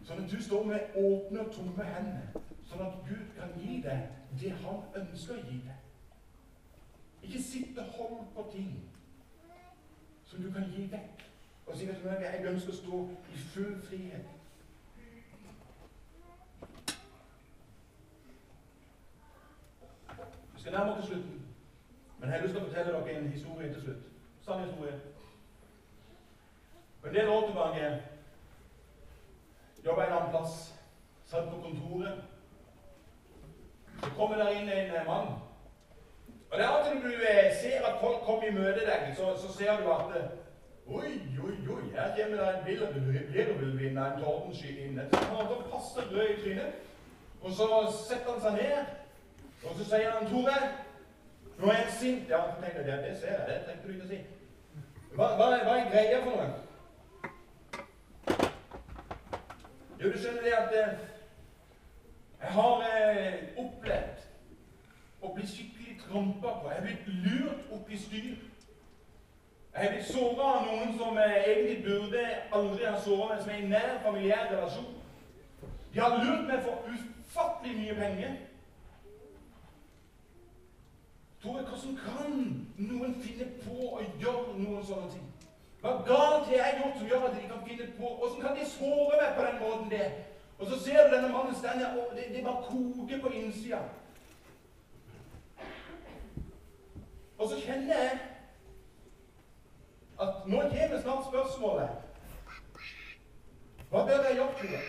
Sånn 0.06 0.22
at 0.22 0.32
du 0.32 0.38
står 0.42 0.64
med 0.70 0.96
åpne 1.02 1.44
og 1.44 1.52
tomme 1.52 1.88
hender, 1.90 2.40
sånn 2.66 2.84
at 2.86 3.00
Gud 3.08 3.26
kan 3.38 3.52
gi 3.60 3.80
deg 3.84 4.08
det 4.40 4.52
han 4.62 4.82
ønsker 5.00 5.38
å 5.38 5.44
gi 5.46 5.58
deg. 5.66 5.82
Ikke 7.22 7.42
sitte 7.42 7.82
og 7.82 7.98
holde 7.98 8.26
på 8.34 8.46
ting 8.52 8.72
som 10.26 10.42
du 10.42 10.50
kan 10.52 10.68
gi 10.74 10.86
vekk. 10.90 11.22
Og 11.66 11.76
si 11.76 11.86
vet 11.86 12.02
du, 12.02 12.08
jeg 12.08 12.46
ønsker 12.46 12.72
å 12.72 12.76
stå 12.76 13.00
i 13.34 13.38
full 13.52 13.78
frihet. 13.88 14.26
Vi 20.54 20.60
skal 20.60 20.72
nærme 20.72 20.92
oss 20.92 21.00
til 21.00 21.08
slutten. 21.14 21.42
Men 22.18 22.28
jeg 22.28 22.38
har 22.38 22.46
lyst 22.46 22.54
til 22.54 22.62
å 22.62 22.68
fortelle 22.68 22.92
dere 22.92 23.18
en 23.18 23.32
historie 23.32 23.72
til 23.72 23.82
slutt. 23.82 24.06
Sann 24.44 24.62
historie. 24.64 25.00
For 27.00 27.08
en 27.08 27.14
del 27.14 27.28
år 27.28 27.46
tilbake 27.46 27.90
jobba 29.84 30.02
jeg 30.02 30.10
en 30.10 30.16
annen 30.16 30.30
plass. 30.30 30.56
Satt 31.26 31.50
på 31.50 31.60
kontoret. 31.62 32.35
Så 34.02 34.10
kommer 34.16 34.36
der 34.36 34.50
inn 34.50 34.68
en 34.68 34.96
eh, 34.96 35.06
mann. 35.06 35.28
Og 36.50 36.58
det 36.58 36.64
er 36.64 36.68
alltid 36.68 36.94
når 36.94 37.08
du 37.08 37.22
eh, 37.30 37.54
ser 37.60 37.86
at 37.86 38.00
folk 38.00 38.20
kommer 38.26 38.44
i 38.44 38.54
møte 38.54 38.82
deg, 38.86 39.14
så, 39.16 39.36
så 39.42 39.52
ser 39.58 39.80
du 39.80 39.92
at 39.92 40.16
eh, 40.16 40.28
Oi, 40.86 41.20
oi, 41.44 41.54
oi, 41.74 41.82
her 41.94 42.12
kommer 42.16 42.36
det 42.36 42.48
en 42.96 43.32
virvelvind 43.32 43.98
av 43.98 44.12
en 44.12 44.20
tordensky 44.22 44.84
inn. 44.84 45.00
Han 45.00 45.36
har 45.36 45.64
passe 45.72 46.04
rød 46.10 46.28
i 46.30 46.36
trynet. 46.42 46.76
Og 47.42 47.50
så 47.52 47.66
setter 48.08 48.30
han 48.32 48.40
seg 48.44 48.52
ned. 48.52 48.92
Og 49.64 49.74
så 49.78 49.84
sier 49.84 50.10
han, 50.10 50.28
'Tore, 50.30 50.54
nå 51.58 51.66
er 51.72 51.76
jeg 51.76 51.92
sint.' 52.00 52.30
Ja, 52.30 52.36
jeg 52.36 52.54
tenker, 52.62 52.82
det, 52.86 53.04
det 53.08 53.18
ser 53.20 53.32
jeg. 53.32 53.42
Det 53.48 53.64
trengte 53.64 53.88
du 53.88 53.92
ikke 53.92 54.06
å 54.06 54.12
si. 54.12 54.20
Hva, 55.16 55.26
hva, 55.40 55.50
hva 55.66 55.74
er 55.80 55.90
greia 55.90 56.22
for 56.22 56.30
noe? 56.30 56.48
Jo, 60.00 60.12
du 60.12 60.18
skjønner 60.18 60.42
det 60.46 60.54
at 60.60 60.72
jeg 62.40 62.52
har 62.52 62.82
eh, 62.86 63.34
opplevd 63.56 64.24
å 65.22 65.32
bli 65.34 65.46
skikkelig 65.48 65.96
trampa 66.02 66.58
på. 66.60 66.70
Jeg 66.70 66.78
er 66.78 66.84
blitt 66.86 67.08
lurt 67.24 67.72
opp 67.72 67.90
i 67.90 67.98
styr. 67.98 68.34
Jeg 69.76 69.86
er 69.86 69.92
blitt 69.92 70.10
såra 70.10 70.50
av 70.56 70.66
noen 70.68 70.92
som 70.98 71.18
eh, 71.20 71.38
egentlig 71.42 71.78
burde 71.84 72.26
aldri 72.58 72.84
ha 72.84 73.00
såra 73.04 73.30
meg, 73.32 73.42
som 73.42 73.54
er 73.54 73.62
i 73.62 73.70
nær 73.72 73.96
familiær 74.04 74.50
relasjon. 74.52 74.92
De 75.94 76.00
har 76.00 76.18
lurt 76.20 76.44
meg 76.50 76.62
for 76.64 76.92
ufattelig 76.92 77.78
mye 77.80 77.96
penger. 78.02 78.36
Tore, 81.42 81.62
hvordan 81.62 81.98
kan 82.04 82.38
noen 82.76 83.18
finne 83.22 83.48
på 83.64 83.90
å 83.96 84.04
gjøre 84.20 84.56
noen 84.58 84.84
sånne 84.84 85.10
ting? 85.12 85.26
Hva 85.80 85.98
galt 86.08 86.48
har 86.48 86.56
jeg 86.56 86.78
gjort 86.80 86.96
som 86.98 87.10
gjør 87.10 87.26
at 87.28 87.36
de 87.36 87.48
kan 87.48 87.66
finne 87.66 87.84
på 87.98 88.08
Hvordan 88.18 88.40
kan 88.42 88.56
de 88.56 88.64
såre 88.66 89.20
meg 89.20 89.36
på 89.36 89.44
den 89.44 89.60
måten 89.60 89.90
det? 89.92 90.06
Og 90.58 90.66
så 90.66 90.84
ser 90.84 91.08
du 91.08 91.14
denne 91.16 91.32
mannen 91.32 91.54
stende, 91.54 91.86
og 91.98 92.16
det, 92.16 92.24
det 92.36 92.44
bare 92.44 92.62
koker 92.68 93.20
på 93.22 93.28
innsida. 93.28 93.78
Og 97.38 97.48
så 97.48 97.60
kjenner 97.60 97.98
jeg 97.98 98.18
at 100.20 100.46
nå 100.46 100.60
kommer 100.60 101.00
snart 101.02 101.26
spørsmålet 101.28 101.88
Hva 103.90 104.04
bør 104.04 104.24
jeg 104.28 104.36
gjøre? 104.36 104.80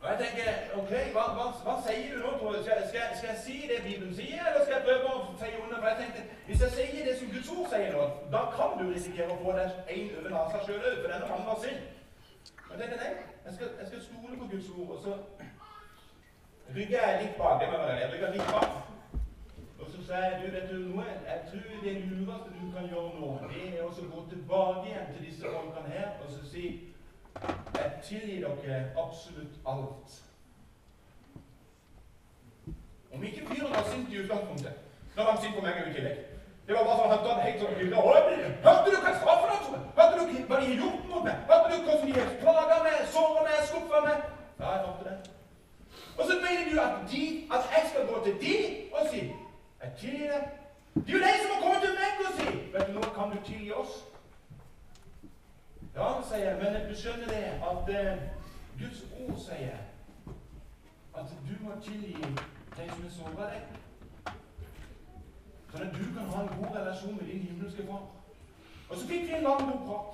Og 0.00 0.08
jeg 0.10 0.18
tenker, 0.18 0.50
ok, 0.78 0.90
hva, 1.12 1.22
hva, 1.36 1.46
hva 1.64 1.76
sier 1.86 2.12
du 2.14 2.18
nå? 2.22 2.32
Tror 2.38 2.56
jeg? 2.56 2.64
Skal, 2.88 3.28
jeg 3.28 3.38
si 3.44 3.56
det 3.70 3.78
Bibelen 3.86 4.14
sier, 4.14 4.42
eller 4.48 4.64
skal 4.64 4.76
jeg 4.76 4.84
prøve 4.88 5.14
å 5.14 5.22
ta 5.40 5.48
unna? 5.62 5.78
For 5.78 5.88
jeg 5.88 5.98
tenkte, 6.02 6.24
Hvis 6.46 6.60
jeg 6.62 6.74
sier 6.76 7.06
det 7.08 7.14
som 7.18 7.32
Guds 7.32 7.52
ord 7.54 7.70
sier 7.72 7.96
nå, 7.96 8.04
da 8.34 8.42
kan 8.52 8.76
du 8.78 8.84
risikere 8.90 9.32
å 9.34 9.38
få 9.40 9.56
deg 9.56 9.94
en 9.94 10.12
over 10.18 10.34
nesa 10.34 10.60
sjøl 10.66 10.82
òg, 10.82 11.00
for 11.00 11.14
denne 11.14 11.30
mannen 11.30 11.48
var 11.50 11.62
sin. 11.64 11.80
Men 12.76 12.88
jeg 12.88 12.92
er 12.92 13.02
nei, 13.02 13.12
jeg 13.44 13.54
skal, 13.54 13.68
jeg 13.80 13.86
skal 13.86 14.02
stole 14.02 14.36
på 14.38 14.46
Guds 14.52 14.68
ord. 14.78 14.88
Og 14.96 14.98
så 15.02 15.12
rygger 16.74 16.98
jeg 17.08 17.22
litt 17.22 17.36
bak. 17.36 17.60
det 17.60 17.68
må 17.70 17.78
være, 17.78 17.94
jeg 18.02 18.12
rygger 18.12 18.32
litt 18.32 18.50
bak. 18.52 18.74
Og 19.80 19.86
så 19.92 20.02
sier 20.02 20.24
jeg, 20.24 20.34
du, 20.42 20.50
vet 20.56 20.68
du 20.70 20.76
noe, 20.90 21.06
jeg 21.30 21.40
tror 21.48 21.80
det 21.84 21.94
lureste 22.10 22.52
du 22.58 22.66
kan 22.74 22.88
gjøre 22.92 23.14
nå, 23.20 23.30
det 23.48 23.62
er 23.70 23.82
å 23.86 23.88
gå 24.12 24.26
tilbake 24.34 24.84
igjen 24.90 25.08
til 25.14 25.24
disse 25.24 25.54
folkene 25.56 25.94
her 25.94 26.20
og 26.20 26.30
så 26.34 26.44
si 26.50 26.66
jeg 27.76 27.90
tilgir 28.04 28.44
dere 28.44 28.78
absolutt 29.04 29.56
alt. 29.72 30.20
Om 33.12 33.24
ikke 33.24 33.48
fyren 33.54 33.72
har 33.72 33.88
sint 33.88 34.12
i 34.12 34.20
utgangspunktet, 34.24 34.72
da 35.16 35.22
var 35.22 35.32
han 35.32 35.44
sint 35.44 35.56
på 35.56 35.64
meg 35.64 35.80
i 35.80 35.92
tillegg. 35.96 36.35
Det 36.66 36.74
var 36.74 36.84
bare 36.84 36.96
sånn 36.98 37.28
han 37.30 37.40
helt 37.44 37.60
sånn 37.60 37.74
Hørte 38.66 38.90
du 38.90 38.96
hva 38.98 39.12
straffen 39.20 39.50
hans 39.52 39.68
var? 39.70 39.82
Hørte 39.98 40.18
du 40.18 40.32
hva 40.48 40.60
de 40.60 40.66
har 40.66 40.80
gjort 40.80 41.04
mot 41.10 41.24
meg? 41.24 41.36
Hørte 41.50 41.68
du 41.70 41.84
hvordan 41.86 42.06
de 42.06 42.20
har 42.20 42.32
plaga 42.40 42.78
meg, 42.82 42.96
såra 43.14 43.44
meg, 43.46 43.60
skuffa 43.68 44.00
meg? 44.06 44.24
Ja, 44.58 44.72
jeg 44.72 44.82
hørte 44.86 45.04
det. 45.08 45.16
Og 46.18 46.24
så 46.24 46.38
mener 46.42 46.70
du 46.70 46.80
at, 46.80 46.98
de, 47.10 47.22
at 47.54 47.70
jeg 47.74 47.90
skal 47.90 48.06
gå 48.10 48.24
til 48.24 48.34
de 48.40 48.56
og 48.92 49.08
si 49.12 49.22
jeg 49.82 49.92
tilgir 50.00 50.32
deg. 50.32 50.50
Det 50.94 51.08
er 51.08 51.12
jo 51.12 51.22
de 51.22 51.32
som 51.42 51.50
må 51.54 51.62
komme 51.62 51.80
til 51.84 51.94
meg 52.00 52.20
og 52.26 52.36
si 52.40 52.46
Vet 52.74 52.86
du, 52.88 52.92
nå 52.98 53.08
kan 53.14 53.32
du 53.32 53.38
tilgi 53.46 53.72
oss. 53.72 53.96
Ja, 55.96 56.08
sier 56.28 56.48
jeg, 56.50 56.56
men 56.62 56.90
du 56.90 56.94
skjønner 56.98 57.28
det 57.30 57.44
at 57.70 57.94
eh, 57.94 58.22
Guds 58.80 59.04
ord 59.20 59.38
sier 59.46 59.78
at 61.16 61.34
du 61.48 61.54
må 61.64 61.78
tilgi 61.84 62.16
de 62.76 62.88
som 62.90 63.04
har 63.06 63.12
såra 63.18 63.50
deg. 63.54 63.85
Sånn 65.76 65.88
at 65.88 65.96
du 65.98 66.04
kan 66.14 66.28
ha 66.32 66.42
en 66.42 66.52
god 66.58 66.76
relasjon 66.78 67.16
med 67.16 67.26
din 67.28 67.42
himmelske 67.48 67.86
far. 67.86 68.04
Og 68.88 68.96
så 68.96 69.06
fikk 69.06 69.26
vi 69.28 69.34
en 69.36 69.42
lang, 69.42 69.64
god 69.70 69.82
prat. 69.88 70.12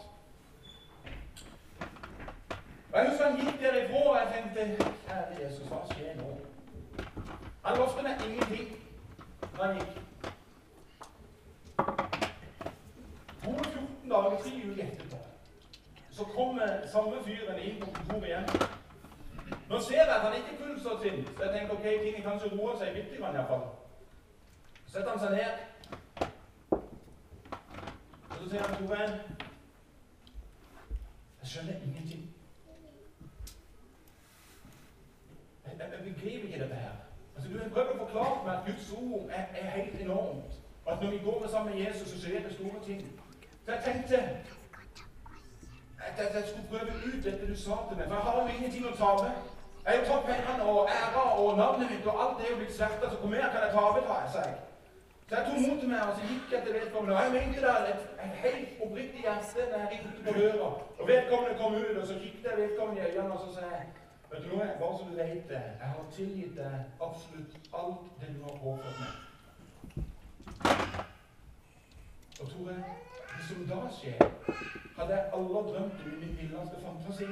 Og 2.92 2.98
Jeg 2.98 3.10
husker 3.10 3.28
han 3.28 3.36
gikk 3.40 3.60
derifra, 3.60 4.00
og 4.10 4.16
jeg 4.16 4.28
tenkte 4.34 4.90
Kjære 5.06 5.44
Jesus, 5.44 5.68
hva 5.68 5.78
skjer 5.92 6.16
nå? 6.16 6.30
Han 7.64 7.78
lovte 7.78 8.02
meg 8.02 8.24
ingenting 8.26 8.72
da 9.42 9.62
han 9.62 9.76
gikk. 9.78 10.00
To 13.42 13.52
14 13.52 14.10
dager, 14.10 14.38
tre 14.42 14.52
uker 14.70 14.84
etterpå 14.86 15.22
så 16.12 16.24
kommer 16.24 16.86
samme 16.92 17.22
fyren 17.24 17.58
inn 17.58 17.78
på 17.80 17.86
kontoret 17.94 18.24
igjen. 18.28 18.44
Nå 19.68 19.80
ser 19.80 19.96
jeg 20.02 20.10
at 20.16 20.20
han 20.26 20.34
ikke 20.36 20.52
er 20.52 20.60
fullt 20.64 20.82
så 20.82 20.98
så 20.98 21.04
jeg 21.44 21.54
tenker 21.54 21.74
ok, 21.74 21.86
ting 22.02 22.24
kanskje 22.24 22.52
roer 22.56 22.76
seg 22.78 22.94
litt. 22.94 23.16
grann 23.20 23.36
iallfall. 23.36 23.64
Så 23.64 23.81
setter 24.92 25.10
han 25.10 25.20
seg 25.20 25.30
ned, 25.30 25.52
og 28.30 28.36
så 28.38 28.48
sier 28.50 28.62
han 28.62 28.74
Tore 28.76 28.98
Jeg 31.42 31.50
skjønner 31.50 31.74
ingenting. 31.86 32.34
Jeg, 35.64 35.72
jeg, 35.78 35.86
jeg 35.92 36.14
begriper 36.14 36.48
ikke 36.48 36.60
dette 36.64 36.74
her. 36.74 36.90
Altså, 37.36 37.50
Du 37.50 37.58
har 37.58 37.68
prøvd 37.68 37.94
å 37.94 38.00
forklare 38.02 38.42
meg 38.44 38.52
at 38.54 38.66
Guds 38.66 38.90
ord 38.98 39.32
er, 39.38 39.46
er 39.60 39.70
helt 39.76 39.96
enormt. 40.00 40.58
Og 40.84 40.92
at 40.92 41.02
når 41.02 41.10
vi 41.10 41.20
går 41.24 41.46
sammen 41.50 41.72
med 41.72 41.80
Jesus, 41.84 42.08
så 42.10 42.20
skjer 42.20 42.44
det 42.44 42.52
store 42.58 42.82
ting. 42.84 43.00
Så 43.64 43.72
jeg 43.72 43.80
tenkte 43.86 44.20
at 46.02 46.34
jeg 46.34 46.44
skulle 46.50 46.68
prøve 46.68 46.98
ut 47.06 47.24
dette 47.24 47.48
du 47.48 47.56
sa 47.56 47.78
til 47.88 47.96
meg. 47.96 48.06
For 48.06 48.14
jeg 48.14 48.26
har 48.26 48.42
jo 48.42 48.56
ingenting 48.58 48.86
å 48.90 48.94
tape. 49.00 49.32
Jeg 49.86 49.90
har 49.92 49.98
jo 50.02 50.10
tatt 50.10 50.28
pengene 50.28 50.68
og 50.74 50.92
æra 50.98 51.24
og 51.38 51.56
navnet 51.62 51.90
mitt, 51.90 52.06
og 52.06 52.20
alt 52.26 52.36
det 52.38 52.46
er 52.46 52.54
jo 52.54 52.60
blitt 52.60 52.76
sverta, 52.76 53.10
så 53.10 53.16
hvor 53.22 53.32
mer 53.32 53.48
kan 53.54 53.64
jeg 53.66 53.74
tape, 53.78 54.04
tar 54.10 54.28
jeg. 54.36 54.54
Så 55.32 55.38
jeg 55.38 55.46
tok 55.46 55.68
mot 55.68 55.80
til 55.80 55.88
meg 55.88 56.00
og 56.08 56.16
så 56.16 56.22
gikk 56.28 56.50
jeg 56.52 56.62
til 56.64 56.74
vedkommende. 56.74 57.16
Og 57.16 57.22
jeg 57.24 57.32
mente 57.32 57.60
det 57.64 57.76
et, 57.92 58.02
et 58.24 58.34
helt 58.44 58.70
oppriktig 58.84 59.20
hjerte 59.26 59.62
da 59.70 59.76
jeg 59.82 59.88
ringte 59.92 60.24
på 60.26 60.32
døra. 60.38 60.66
Og 60.98 61.08
vedkommende 61.08 61.54
kom 61.60 61.74
ut, 61.74 61.96
og 62.00 62.06
så 62.06 62.14
kikket 62.22 62.48
jeg 62.50 62.58
vedkommende 62.62 63.00
i 63.00 63.04
øynene 63.06 63.32
og 63.36 63.40
så 63.44 63.54
sa 63.54 63.60
jeg, 63.60 63.86
Vet 64.30 64.42
du 64.44 64.48
noe, 64.48 64.66
bare 64.80 64.98
så 64.98 65.04
du 65.10 65.14
vet 65.16 65.48
det, 65.52 65.62
jeg 65.80 65.88
har 65.94 66.04
tilgitt 66.16 66.54
deg 66.56 66.74
absolutt 67.06 67.54
alt 67.80 68.02
det 68.20 68.28
du 68.34 68.42
har 68.48 68.56
påført 68.64 68.96
meg. 69.02 69.12
Og 72.40 72.46
Tore, 72.52 72.76
det 73.32 73.42
som 73.48 73.64
da 73.72 73.80
skjer 73.96 74.20
hadde 74.98 75.16
jeg 75.16 75.24
aldri 75.38 75.64
drømt 75.70 76.04
om 76.04 76.12
i 76.12 76.20
min 76.20 76.36
villeste 76.42 76.76
fantasi. 76.84 77.30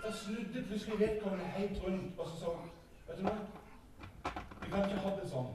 Da 0.00 0.16
snudde 0.22 0.64
plutselig 0.68 0.98
vedkommende 1.04 1.52
helt 1.60 1.84
rundt 1.84 2.18
og 2.18 2.26
så 2.32 2.36
sa 2.40 2.56
Vet 3.06 3.18
du 3.18 3.22
noe? 3.28 3.38
Vi 4.64 4.68
kan 4.72 4.84
ikke 4.88 5.04
ha 5.08 5.16
det 5.20 5.30
sånn. 5.36 5.54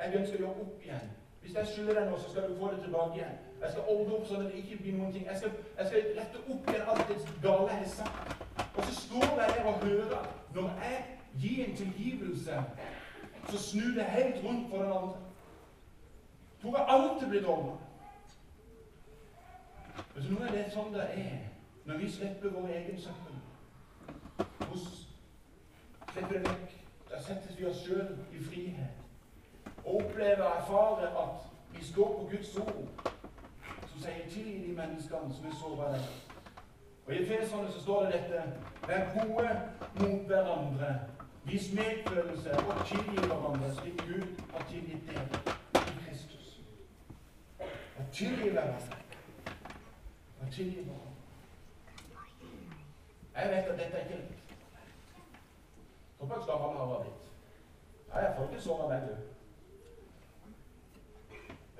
Jeg 0.00 0.16
ønsker 0.16 0.38
å 0.38 0.42
gjøre 0.42 0.64
opp 0.64 0.84
igjen. 0.84 1.10
Hvis 1.40 1.54
jeg 1.54 1.66
skylder 1.66 1.94
deg 1.98 2.10
noe, 2.10 2.20
så 2.20 2.30
skal 2.30 2.48
du 2.48 2.58
få 2.58 2.70
det 2.72 2.82
tilbake 2.84 3.18
igjen. 3.18 3.38
Jeg 3.62 3.72
skal 3.72 3.88
ordne 3.92 4.14
opp 4.16 4.28
sånn 4.28 4.44
at 4.44 4.52
det 4.52 4.60
ikke 4.62 4.78
blir 4.82 4.94
noen 4.96 5.12
ting. 5.12 5.26
Jeg 5.28 5.36
skal, 5.40 5.50
jeg 5.78 5.86
skal 5.86 6.06
rette 6.18 6.44
opp 6.54 6.70
igjen 6.70 6.92
alt 6.92 7.08
det 7.08 7.16
gale 7.42 7.66
jeg 7.72 7.82
har 7.82 7.90
sagt. 7.94 8.46
Og 8.76 8.84
så 8.84 8.94
står 9.00 9.26
jeg 9.40 9.50
der 9.56 9.66
og 9.66 9.84
hører 9.84 10.28
Når 10.54 10.70
jeg 10.82 11.02
gir 11.40 11.64
en 11.64 11.76
tilgivelse, 11.76 12.62
så 13.50 13.58
snur 13.58 13.94
det 13.94 14.04
helt 14.04 14.44
rundt 14.44 14.70
for 14.70 14.82
den 14.82 14.92
andre. 14.92 15.18
Tror 16.62 16.78
jeg 16.78 16.86
alltid 16.88 17.28
blir 17.28 17.48
ordna. 17.48 17.76
Vet 20.14 20.24
du, 20.24 20.32
nå 20.32 20.40
er 20.44 20.56
det 20.56 20.64
sånn 20.74 20.94
det 20.94 21.06
er 21.16 21.36
når 21.86 22.00
vi 22.02 22.10
slipper 22.12 22.52
vår 22.54 22.72
egen 22.76 22.98
søppel. 23.00 23.38
Slipper 26.12 26.34
det 26.34 26.42
vekk. 26.48 26.74
Da 27.10 27.22
settes 27.22 27.58
vi 27.58 27.68
oss 27.70 27.84
sjøl 27.86 28.18
i 28.34 28.42
frihet. 28.44 28.99
Og 29.84 29.94
oppleve 29.94 30.44
og 30.44 30.56
erfare 30.56 31.08
at 31.22 31.50
vi 31.72 31.84
står 31.84 32.08
på 32.18 32.28
Guds 32.30 32.56
ord, 32.56 33.12
som 33.86 34.02
sier 34.02 34.26
til 34.30 34.44
de 34.66 34.74
menneskene 34.76 35.34
som 35.34 35.46
er 35.46 35.56
såra 35.60 35.92
deg. 35.92 36.08
Og 37.06 37.14
I 37.14 37.22
Efeserne 37.22 37.72
så 37.72 37.80
står 37.82 38.02
det 38.02 38.12
dette 38.12 38.42
Vær 38.86 39.06
gode 39.14 39.60
mot 40.00 40.26
hverandre. 40.26 41.00
Vis 41.44 41.72
medfølelse 41.74 42.52
og 42.52 42.86
tilgi 42.86 43.26
hverandre 43.26 43.74
slik 43.74 44.02
Gud 44.06 44.42
har 44.52 44.66
tilgitt 44.70 45.06
dere 45.08 45.24
i 45.74 45.94
Kristus. 46.04 46.60
Og 47.98 48.04
tilgi 48.12 48.50
hverandre. 48.50 48.96
Og 50.40 50.52
tilgi 50.52 50.84
hverandre. 50.84 51.10
Jeg 53.36 53.50
vet 53.50 53.72
at 53.72 53.78
dette 53.78 53.96
er 53.96 54.04
ikke 54.04 54.16
lett. 54.16 54.54
Håper 56.20 56.34
jeg 56.34 56.42
skal 56.42 56.54
ha 56.54 56.70
jeg 56.70 56.80
av 56.80 57.04
ditt. 57.04 57.28
jeg 58.14 58.34
får 58.36 58.48
ikke 58.48 58.62
såra 58.62 58.88
meg, 58.88 59.08
du. 59.08 59.29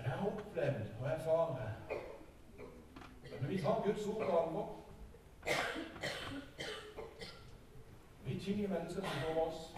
Men 0.00 0.10
jeg 0.10 0.18
har 0.18 0.26
opplevd 0.26 0.86
og 1.00 1.10
erfart 1.10 1.58
at 1.60 3.40
når 3.40 3.48
vi 3.48 3.62
tar 3.62 3.82
Guds 3.84 4.06
ord 4.06 4.16
på 4.16 4.38
alvor 4.38 4.76
Vi 8.24 8.38
tilgir 8.38 8.68
mennesker 8.68 9.02
som 9.02 9.10
står 9.20 9.46
oss, 9.46 9.74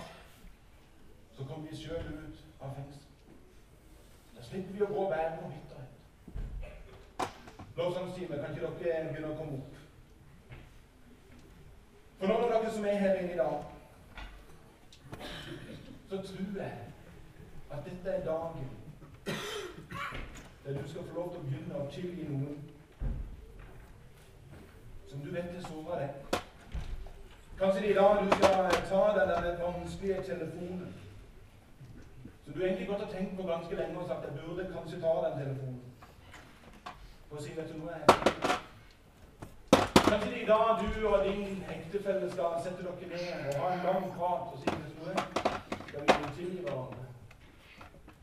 så 1.32 1.44
kommer 1.44 1.70
vi 1.70 1.76
sjøl 1.76 2.06
ut 2.06 2.44
av 2.60 2.74
fengsel. 2.74 3.06
Da 4.36 4.42
slipper 4.42 4.72
vi 4.74 4.82
å 4.82 4.90
gå 4.90 4.98
og 5.04 5.10
bære 5.12 5.38
på 5.38 5.48
bitterhet. 5.52 5.92
Lovsangstime, 7.76 8.36
kan 8.36 8.54
ikke 8.54 8.74
dere 8.84 9.08
begynne 9.08 9.32
å 9.32 9.38
komme 9.38 9.54
opp? 9.62 9.74
For 12.18 12.26
noen 12.28 12.44
av 12.44 12.52
dere 12.52 12.74
som 12.76 12.86
er 12.86 13.02
her 13.02 13.18
inne 13.22 13.32
i 13.32 13.40
dag, 13.40 13.58
så 16.10 16.22
tror 16.28 16.62
jeg 16.62 16.78
at 17.70 17.84
dette 17.88 18.08
er 18.10 18.24
dagen 18.28 18.81
der 20.64 20.82
du 20.82 20.88
skal 20.88 21.04
få 21.08 21.14
lov 21.14 21.30
til 21.32 21.40
å 21.40 21.46
begynne 21.46 21.80
å 21.80 21.90
tilgi 21.90 22.28
noen 22.28 22.58
som 25.10 25.20
du 25.20 25.30
vet 25.34 25.50
er 25.56 25.64
såra 25.66 25.98
deg. 26.00 26.38
Kanskje 27.58 27.80
det 27.80 27.88
er 27.88 27.94
i 27.94 27.98
dag 27.98 28.22
du 28.22 28.30
skal 28.36 28.70
ta 28.90 29.02
den 29.18 29.58
vanskelige 29.62 30.22
telefonen 30.22 30.94
som 32.44 32.54
du 32.54 32.62
egentlig 32.62 32.88
godt 32.88 33.04
har 33.04 33.10
tenkt 33.10 33.36
på 33.36 33.46
ganske 33.46 33.76
lenge 33.76 33.98
og 33.98 34.08
sagt 34.08 34.24
jeg 34.28 34.38
burde 34.38 34.70
kanskje 34.72 35.00
ta 35.02 35.12
den 35.26 35.38
telefonen. 35.42 35.82
For 37.28 37.36
å 37.38 37.44
si 37.44 37.54
vet 37.56 37.70
du 37.72 37.78
noe 37.78 37.98
jeg 37.98 38.06
Kanskje 40.08 40.30
det 40.30 40.38
er 40.38 40.42
i 40.42 40.48
dag 40.48 40.82
du 40.82 41.06
og 41.08 41.26
din 41.26 41.62
ektefelle 41.76 42.32
skal 42.32 42.58
sette 42.64 42.82
dere 42.82 43.12
ned 43.12 43.46
og 43.52 43.62
ha 43.62 43.70
en 43.76 43.86
lang 43.86 44.10
prat 44.16 44.50
og 44.52 44.58
si 44.60 44.68
vet 44.72 44.90
du 44.90 44.96
noe 45.04 45.14
skal 45.86 46.02
vi 46.08 46.34
tilgi 46.40 46.64
hverandre. 46.64 47.11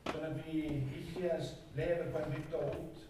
Sånn 0.10 0.26
at 0.26 0.38
vi 0.46 0.62
ikke 1.00 1.38
lever 1.78 2.12
på 2.12 2.22
en 2.24 2.34
hytte 2.34 2.58
og 2.58 2.74
rot. 2.74 3.06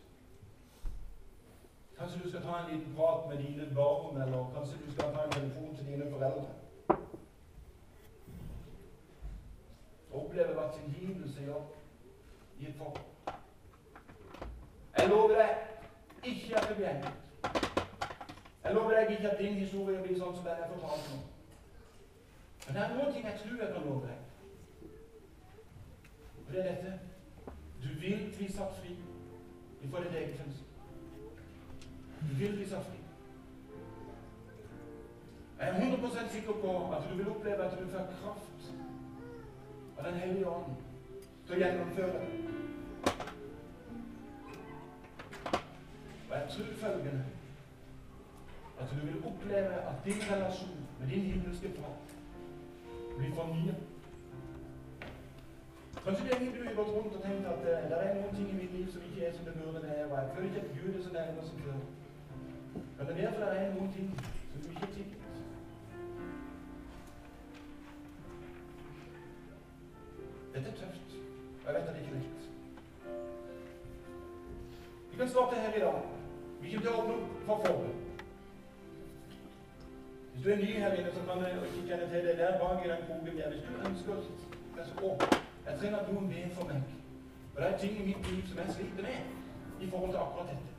Kanskje 1.99 2.23
du 2.23 2.29
skal 2.29 2.43
ta 2.43 2.57
en 2.59 2.71
liten 2.71 2.95
prat 2.95 3.27
med 3.29 3.43
dine 3.43 3.67
barn, 3.75 4.21
eller 4.21 4.51
kanskje 4.55 4.79
du 4.85 4.91
skal 4.91 5.13
ta 5.13 5.23
en 5.23 5.31
telefon 5.31 5.75
til 5.75 5.85
dine 5.85 6.11
foreldre. 6.11 6.47
Oppleve 10.11 10.53
hva 10.53 10.69
tilgivelse 10.75 11.43
gjør 11.43 11.65
i 12.59 12.69
et 12.69 12.75
forhold. 12.77 13.05
Jeg 14.97 15.09
lover 15.09 15.35
deg 15.41 16.31
ikke 16.33 16.55
at 16.55 16.69
det 16.69 16.77
blir 16.77 16.89
enkelt. 16.93 17.13
Jeg 18.63 18.73
lover 18.73 18.95
deg 18.95 19.11
ikke 19.11 19.31
at 19.31 19.43
din 19.43 19.59
historie 19.63 20.01
blir 20.01 20.17
sånn 20.19 20.35
som 20.35 20.47
den 20.47 20.63
er 20.63 20.71
fortalt 20.71 21.11
nå. 21.13 21.19
Men 22.65 22.75
det 22.75 22.81
er 22.83 22.95
noen 22.95 23.13
ting 23.13 23.25
jeg 23.25 23.39
tror 23.43 23.61
jeg 23.63 23.71
kan 23.75 23.87
love 23.87 24.07
deg. 24.07 24.28
Og 26.49 26.55
det 26.55 26.69
er 26.69 26.75
dette. 26.75 26.99
Du 27.83 27.87
vil 27.87 28.33
bli 28.37 28.51
satt 28.51 28.77
fri 28.77 28.95
ifra 29.83 29.99
ditt 30.03 30.15
eget 30.15 30.41
ønske. 30.45 30.63
Du 32.21 32.35
vil 32.35 32.55
bli 32.55 32.65
satt 32.69 32.85
fri. 32.85 32.97
Jeg 35.59 35.69
er 35.69 35.81
100 35.81 36.29
sikker 36.29 36.51
på 36.61 36.93
at 36.93 37.03
du 37.11 37.15
vil 37.17 37.29
oppleve 37.29 37.63
at 37.63 37.77
du 37.79 37.87
får 37.87 38.07
kraft 38.21 38.71
av 39.97 40.05
Den 40.05 40.13
hellige 40.13 40.49
ånd 40.49 40.73
til 41.45 41.55
å 41.55 41.59
gjennomføre. 41.59 42.23
Og 46.29 46.33
jeg 46.33 46.49
tror 46.55 46.73
følgende 46.81 47.23
at 48.79 48.89
du 48.95 49.05
vil 49.05 49.23
oppleve 49.25 49.85
at 49.91 50.05
din 50.05 50.25
relasjon 50.31 50.83
med 50.99 51.07
din 51.13 51.31
himmelske 51.31 51.75
far 51.77 51.97
blir 53.17 53.35
fornyet. 53.35 53.88
Kanskje 56.09 56.25
det 56.27 56.35
er 56.35 56.39
du 56.57 56.63
har 56.67 56.73
gått 56.73 56.87
rundt 56.95 57.15
og 57.15 57.23
tenkt 57.23 57.47
at 57.47 57.59
uh, 57.61 57.89
det 57.89 57.97
er 58.03 58.15
noen 58.17 58.35
ting 58.35 58.47
i 58.49 58.59
mitt 58.59 58.71
liv 58.77 58.85
som 58.91 59.01
ikke 59.07 59.25
er 59.25 59.33
som 59.33 59.45
det 59.45 59.53
burde 59.57 59.81
være. 59.87 60.05
og 60.11 60.15
Jeg 60.17 60.29
føler 60.35 60.47
ikke 60.49 60.61
at 60.61 60.71
Gud 60.77 60.93
er 60.99 61.03
så 61.03 61.11
nærme 61.13 61.41
som 61.47 61.59
før. 61.65 61.75
Men 62.97 63.07
det 63.07 63.11
er 63.13 63.21
derfor 63.21 63.41
det 63.45 63.59
er 63.59 63.73
noen 63.73 63.91
ting 63.97 64.07
som 64.51 64.61
du 64.61 64.69
ikke 64.69 64.85
har 64.85 64.93
tilgitt. 64.95 65.27
Dette 70.53 70.69
er 70.71 70.77
tøft. 70.79 71.09
Jeg 71.65 71.73
vet 71.75 71.89
at 71.89 71.93
det 71.95 72.01
ikke 72.01 72.13
er 72.13 72.21
lett. 72.23 72.41
Vi 75.11 75.17
kan 75.17 75.29
starte 75.29 75.61
her 75.65 75.77
i 75.77 75.83
dag. 75.85 75.99
Vi 76.61 76.71
kommer 76.71 76.85
til 76.87 76.93
å 76.93 77.01
åpne 77.03 77.13
opp 77.19 77.29
for 77.45 77.57
forbud. 77.67 77.93
Hvis 80.33 80.43
du 80.43 80.49
er 80.55 80.63
ny 80.65 80.71
her 80.85 80.97
inne, 80.97 81.13
så 81.13 81.21
kan 81.29 81.45
du 81.45 81.69
ikke 81.69 81.87
kjenne 81.91 82.09
til 82.15 82.27
det 82.31 82.35
der 82.41 82.59
bak 82.63 82.85
i 82.85 82.91
den 82.93 83.05
kroken 83.11 83.39
der. 83.43 83.53
Hvis 83.53 83.63
du 83.67 83.71
ønsker 83.91 85.05
å 85.13 85.39
Jeg 85.69 85.79
trenger 85.79 85.97
at 85.99 86.11
noen 86.11 86.29
ber 86.29 86.55
for 86.57 86.67
meg. 86.67 86.81
Og 87.55 87.61
det 87.61 87.67
er 87.67 87.77
ting 87.77 87.97
i 87.99 88.05
mitt 88.09 88.31
liv 88.31 88.41
som 88.47 88.57
jeg 88.57 88.75
sliter 88.75 89.03
med 89.07 89.17
i 89.85 89.89
forhold 89.89 90.11
til 90.11 90.23
akkurat 90.25 90.47
dette. 90.51 90.69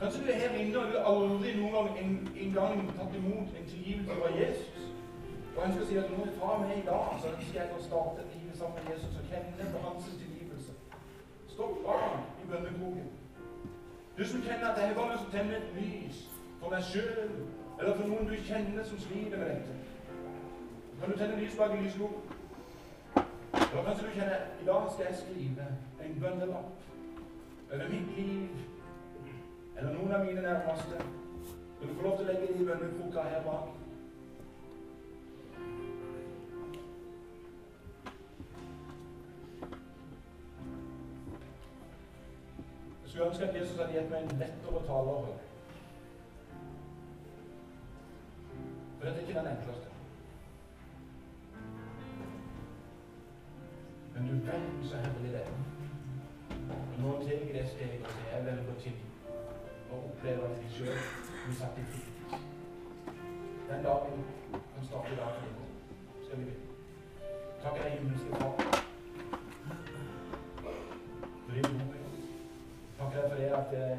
Kanskje 0.00 0.22
du 0.22 0.28
er 0.30 0.38
her 0.42 0.54
inne 0.60 0.78
og 0.78 0.92
du 0.92 0.98
aldri 1.10 1.54
noen 1.56 1.72
gang 1.76 1.98
en, 2.02 2.28
en 2.42 2.52
gang 2.52 2.82
tatt 2.98 3.16
imot 3.20 3.48
en 3.60 3.68
tilgivelse 3.72 4.16
fra 4.20 4.30
Jesus. 4.40 4.82
Og 5.54 5.58
jeg 5.62 5.68
ønsker 5.68 5.84
å 5.84 5.88
si 5.88 5.98
at 6.02 6.12
nå 6.12 6.26
fra 6.38 6.58
meg 6.60 6.76
i 6.78 6.86
dag 6.88 7.18
så 7.22 7.30
ønsker 7.30 7.60
jeg 7.60 7.76
å 7.76 7.82
starte 7.86 8.26
livet 8.34 8.58
sammen 8.58 8.80
med 8.80 8.92
Jesus 8.92 9.18
og 9.20 9.28
kjenne 9.30 9.68
på 9.72 9.82
hans 9.86 10.08
tilgivelse. 10.22 10.76
Stopp 11.54 11.76
bak 11.86 12.42
i 12.42 12.48
bønnekroken. 12.50 13.10
Du 14.18 14.24
som 14.30 14.42
kjenner 14.42 14.70
at 14.70 14.80
jeg 14.82 14.90
har 14.90 14.98
bare 14.98 15.12
lyst 15.14 15.28
til 15.28 15.32
å 15.32 15.36
tenne 15.38 15.60
et 15.60 15.76
lys 15.78 16.24
for 16.60 16.74
deg 16.74 16.88
sjøl, 16.90 17.36
eller 17.78 17.94
for 17.94 18.10
noen 18.10 18.28
du 18.30 18.34
kjenner 18.48 18.88
som 18.88 19.04
sliter 19.06 19.38
med 19.38 19.52
dette. 19.54 19.78
Kan 21.00 21.12
du 21.12 21.18
tenne 21.22 21.38
lys 21.38 21.56
bak 21.58 21.78
i 21.78 21.84
lysgloben? 21.84 22.33
Da 23.74 23.82
kanskje 23.82 24.06
du 24.06 24.12
kjenner 24.14 24.40
i 24.62 24.66
dag 24.66 24.84
skal 24.92 25.06
jeg 25.08 25.16
skrive 25.18 25.64
en 26.04 26.20
bønnelapp 26.20 26.82
over 27.72 27.88
mitt 27.90 28.10
liv 28.18 28.48
eller 29.76 29.94
noen 29.96 30.12
av 30.14 30.20
mine 30.26 30.42
nærmeste. 30.44 31.00
Du 31.80 31.88
få 31.88 32.02
lov 32.04 32.12
til 32.20 32.28
å 32.28 32.28
legge 32.28 32.46
det 32.52 32.60
i 32.62 32.66
bønnekroka 32.68 33.24
her 33.26 33.42
bak? 33.42 33.72
Jeg 43.02 43.10
skulle 43.10 43.26
ønske 43.26 43.48
at 43.48 43.58
Jesus 43.58 43.80
hadde 43.80 43.96
gitt 43.96 44.14
meg 44.14 44.22
en 44.22 44.38
lettere 44.44 44.84
taler. 44.86 45.26
For 49.00 49.08
dette 49.08 49.18
er 49.18 49.26
ikke 49.26 49.40
den 49.40 49.52
enkleste. 49.56 49.93
Du 54.40 54.88
så 54.88 54.96
herlig 54.96 55.32
det 55.32 55.40
er. 55.40 55.52
Og 56.70 57.02
nå 57.02 57.12
tar 57.22 57.28
det 57.52 57.68
steget 57.68 58.06
og 58.06 58.12
sier 58.14 58.30
jeg 58.32 58.44
velger 58.46 58.74
til 58.80 58.92
og 59.90 60.04
oppleve 60.04 60.48
at 60.48 60.62
jeg 60.62 60.70
sjøl 60.76 60.98
blir 61.44 61.54
satt 61.58 61.78
i 61.78 61.84
frihet. 61.90 62.40
Den 63.68 63.84
dagen 63.84 64.24
kan 64.52 64.86
starte 64.88 65.12
i 65.12 65.16
dag 65.16 65.30
for 65.34 65.46
din 65.46 65.54
Skal 66.24 66.38
vi 66.38 66.44
be. 66.44 66.54
Takk 67.62 67.76
deg, 67.82 67.92
himmelske 67.98 68.30
Far. 68.34 68.54
For 71.46 71.52
din 71.54 71.62
gode 71.62 71.84
Takk 72.98 73.14
deg 73.14 73.30
for 73.30 73.36
det 73.36 73.50
at 73.60 73.70
eh, 73.82 73.98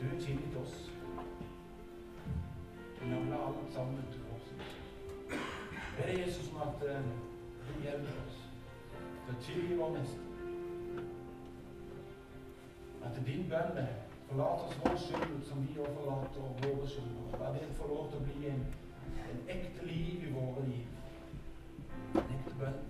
du 0.00 0.04
har 0.08 0.20
tilgitt 0.20 0.56
oss. 0.62 0.90
Du 3.00 3.06
navler 3.06 3.46
alt 3.46 3.74
sammen 3.74 4.04
til 4.12 4.20
oss. 4.34 4.54
Det 5.96 6.04
er 6.04 6.24
Jesus 6.24 6.51
at 6.62 6.86
eh, 6.88 7.02
du 7.68 7.82
hjelper 7.82 8.22
oss 8.26 8.38
til 9.24 9.34
å 9.34 9.40
tilgi 9.46 9.78
vår 9.78 9.92
neste. 9.96 10.20
At 13.02 13.18
din 13.26 13.44
bønn 13.50 13.78
er 13.82 13.92
forlat 14.28 14.66
oss 14.66 14.78
vår 14.84 14.98
skyld 15.04 15.40
som 15.48 15.66
vi 15.66 15.78
òg 15.82 15.94
forlater 15.98 16.56
våre 16.64 16.88
skyldnere. 16.88 17.40
La 17.42 17.52
det 17.56 17.68
få 17.78 17.88
lov 17.90 18.10
til 18.10 18.20
å 18.20 18.26
bli 18.28 18.50
en, 18.52 18.64
en 19.30 19.44
ekte 19.56 19.86
liv 19.86 20.26
i 20.28 20.34
våre 20.34 20.66
liv. 20.68 20.86
En 22.14 22.36
ekte 22.38 22.58
bønn. 22.60 22.82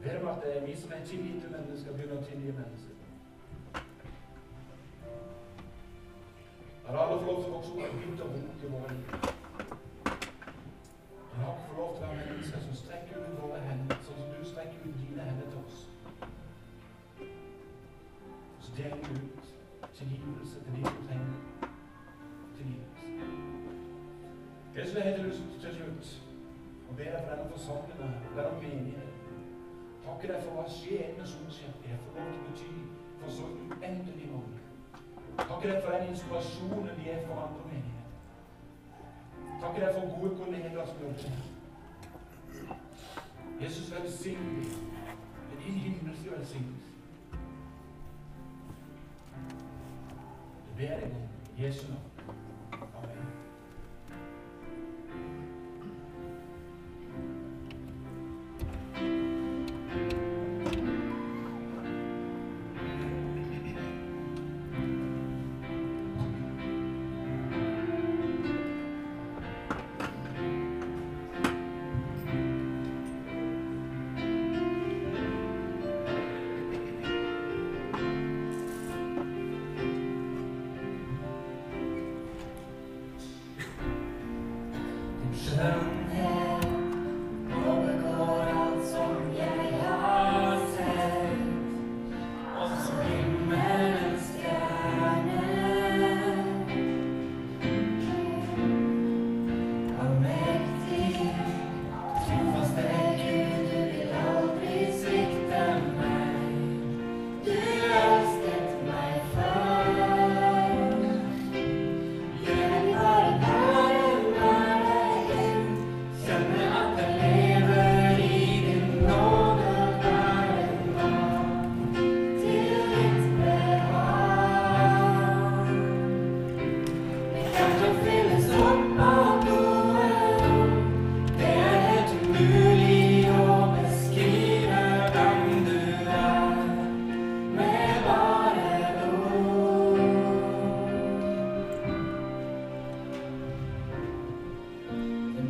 Ber 0.00 0.22
om 0.22 0.30
at 0.32 0.40
det 0.44 0.54
er 0.56 0.64
vi 0.66 0.76
som 0.80 0.92
er 0.96 1.04
tilgitte 1.04 1.52
mennesker, 1.52 1.92
begynner 1.92 2.22
å 2.22 2.24
tilgi 2.24 2.54
mennesker. 2.56 2.96
La 6.90 7.04
alle 7.04 7.20
få 7.20 7.26
lov 7.26 7.44
til 7.44 7.52
å 7.52 7.58
vokse 7.58 7.76
opp 7.76 7.84
en 7.84 8.00
bitter 8.00 8.32
rot 8.32 8.64
i 8.64 8.72
våre 8.72 8.96
liv. 8.96 9.39
La 11.50 11.56
for 11.66 11.74
lov 11.82 11.94
til 11.96 12.04
å 12.06 12.08
være 12.08 12.24
mennesker 12.30 12.60
som 12.62 12.74
strekker 12.78 13.22
ut 13.24 13.38
våre 13.42 13.56
hender, 13.64 13.96
sånn 14.06 14.18
som 14.20 14.28
du 14.30 14.44
strekker 14.46 14.84
ut 14.84 15.00
dine 15.00 15.24
hender 15.26 15.48
til 15.50 15.58
oss. 15.64 15.80
Så 18.62 18.74
deler 18.76 19.00
vi 19.00 19.16
ut 19.16 19.48
tilgivelse 19.98 20.62
til 20.66 20.76
de 20.76 20.84
som 20.84 21.00
trenger 21.08 21.66
tilgivelse. 22.60 23.10
Jeg 24.76 24.86
skulle 24.86 25.06
helt 25.08 25.26
lyst 25.26 25.58
til 25.64 25.76
slutt 25.80 26.14
å 26.86 26.98
be 27.00 27.10
deg 27.10 27.18
for 27.18 27.34
denne 27.34 27.50
forsamlingen, 27.56 28.16
denne 28.38 28.56
menigheten. 28.62 29.44
Takke 30.06 30.30
deg 30.30 30.46
for 30.46 30.60
hva 30.60 30.66
skjebne 30.78 31.30
solskjerpet 31.34 32.04
får 32.06 32.20
lov 32.20 32.30
til 32.30 32.40
å 32.40 32.46
bety 32.46 32.74
for 33.24 33.38
så 33.40 33.50
uendelig 33.58 34.34
mange. 34.36 34.66
Takke 35.40 35.66
deg 35.66 35.82
for 35.82 35.96
den 35.96 36.12
inspirasjonen 36.14 36.94
de 36.94 37.16
er 37.16 37.24
for 37.26 37.48
andre 37.48 37.72
menigheter. 37.72 37.89
Takke 39.60 39.80
deg 39.80 39.94
for 39.94 40.20
gode 40.20 40.36
kollegaer 40.36 40.86
som 40.86 40.96
jobber 41.02 41.22
her. 41.28 41.50
Jesus, 43.62 43.92
velsign 43.92 44.36
dem 44.36 44.56
med 45.48 45.64
din 45.64 45.72
himmelske 45.72 46.30
velsignelse. 46.36 46.90
Det 50.66 50.76
ber 50.76 50.84
jeg 50.84 51.02
om 51.02 51.64
Jesu 51.64 51.86
navn. 51.88 52.09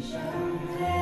sunshine. 0.00 0.99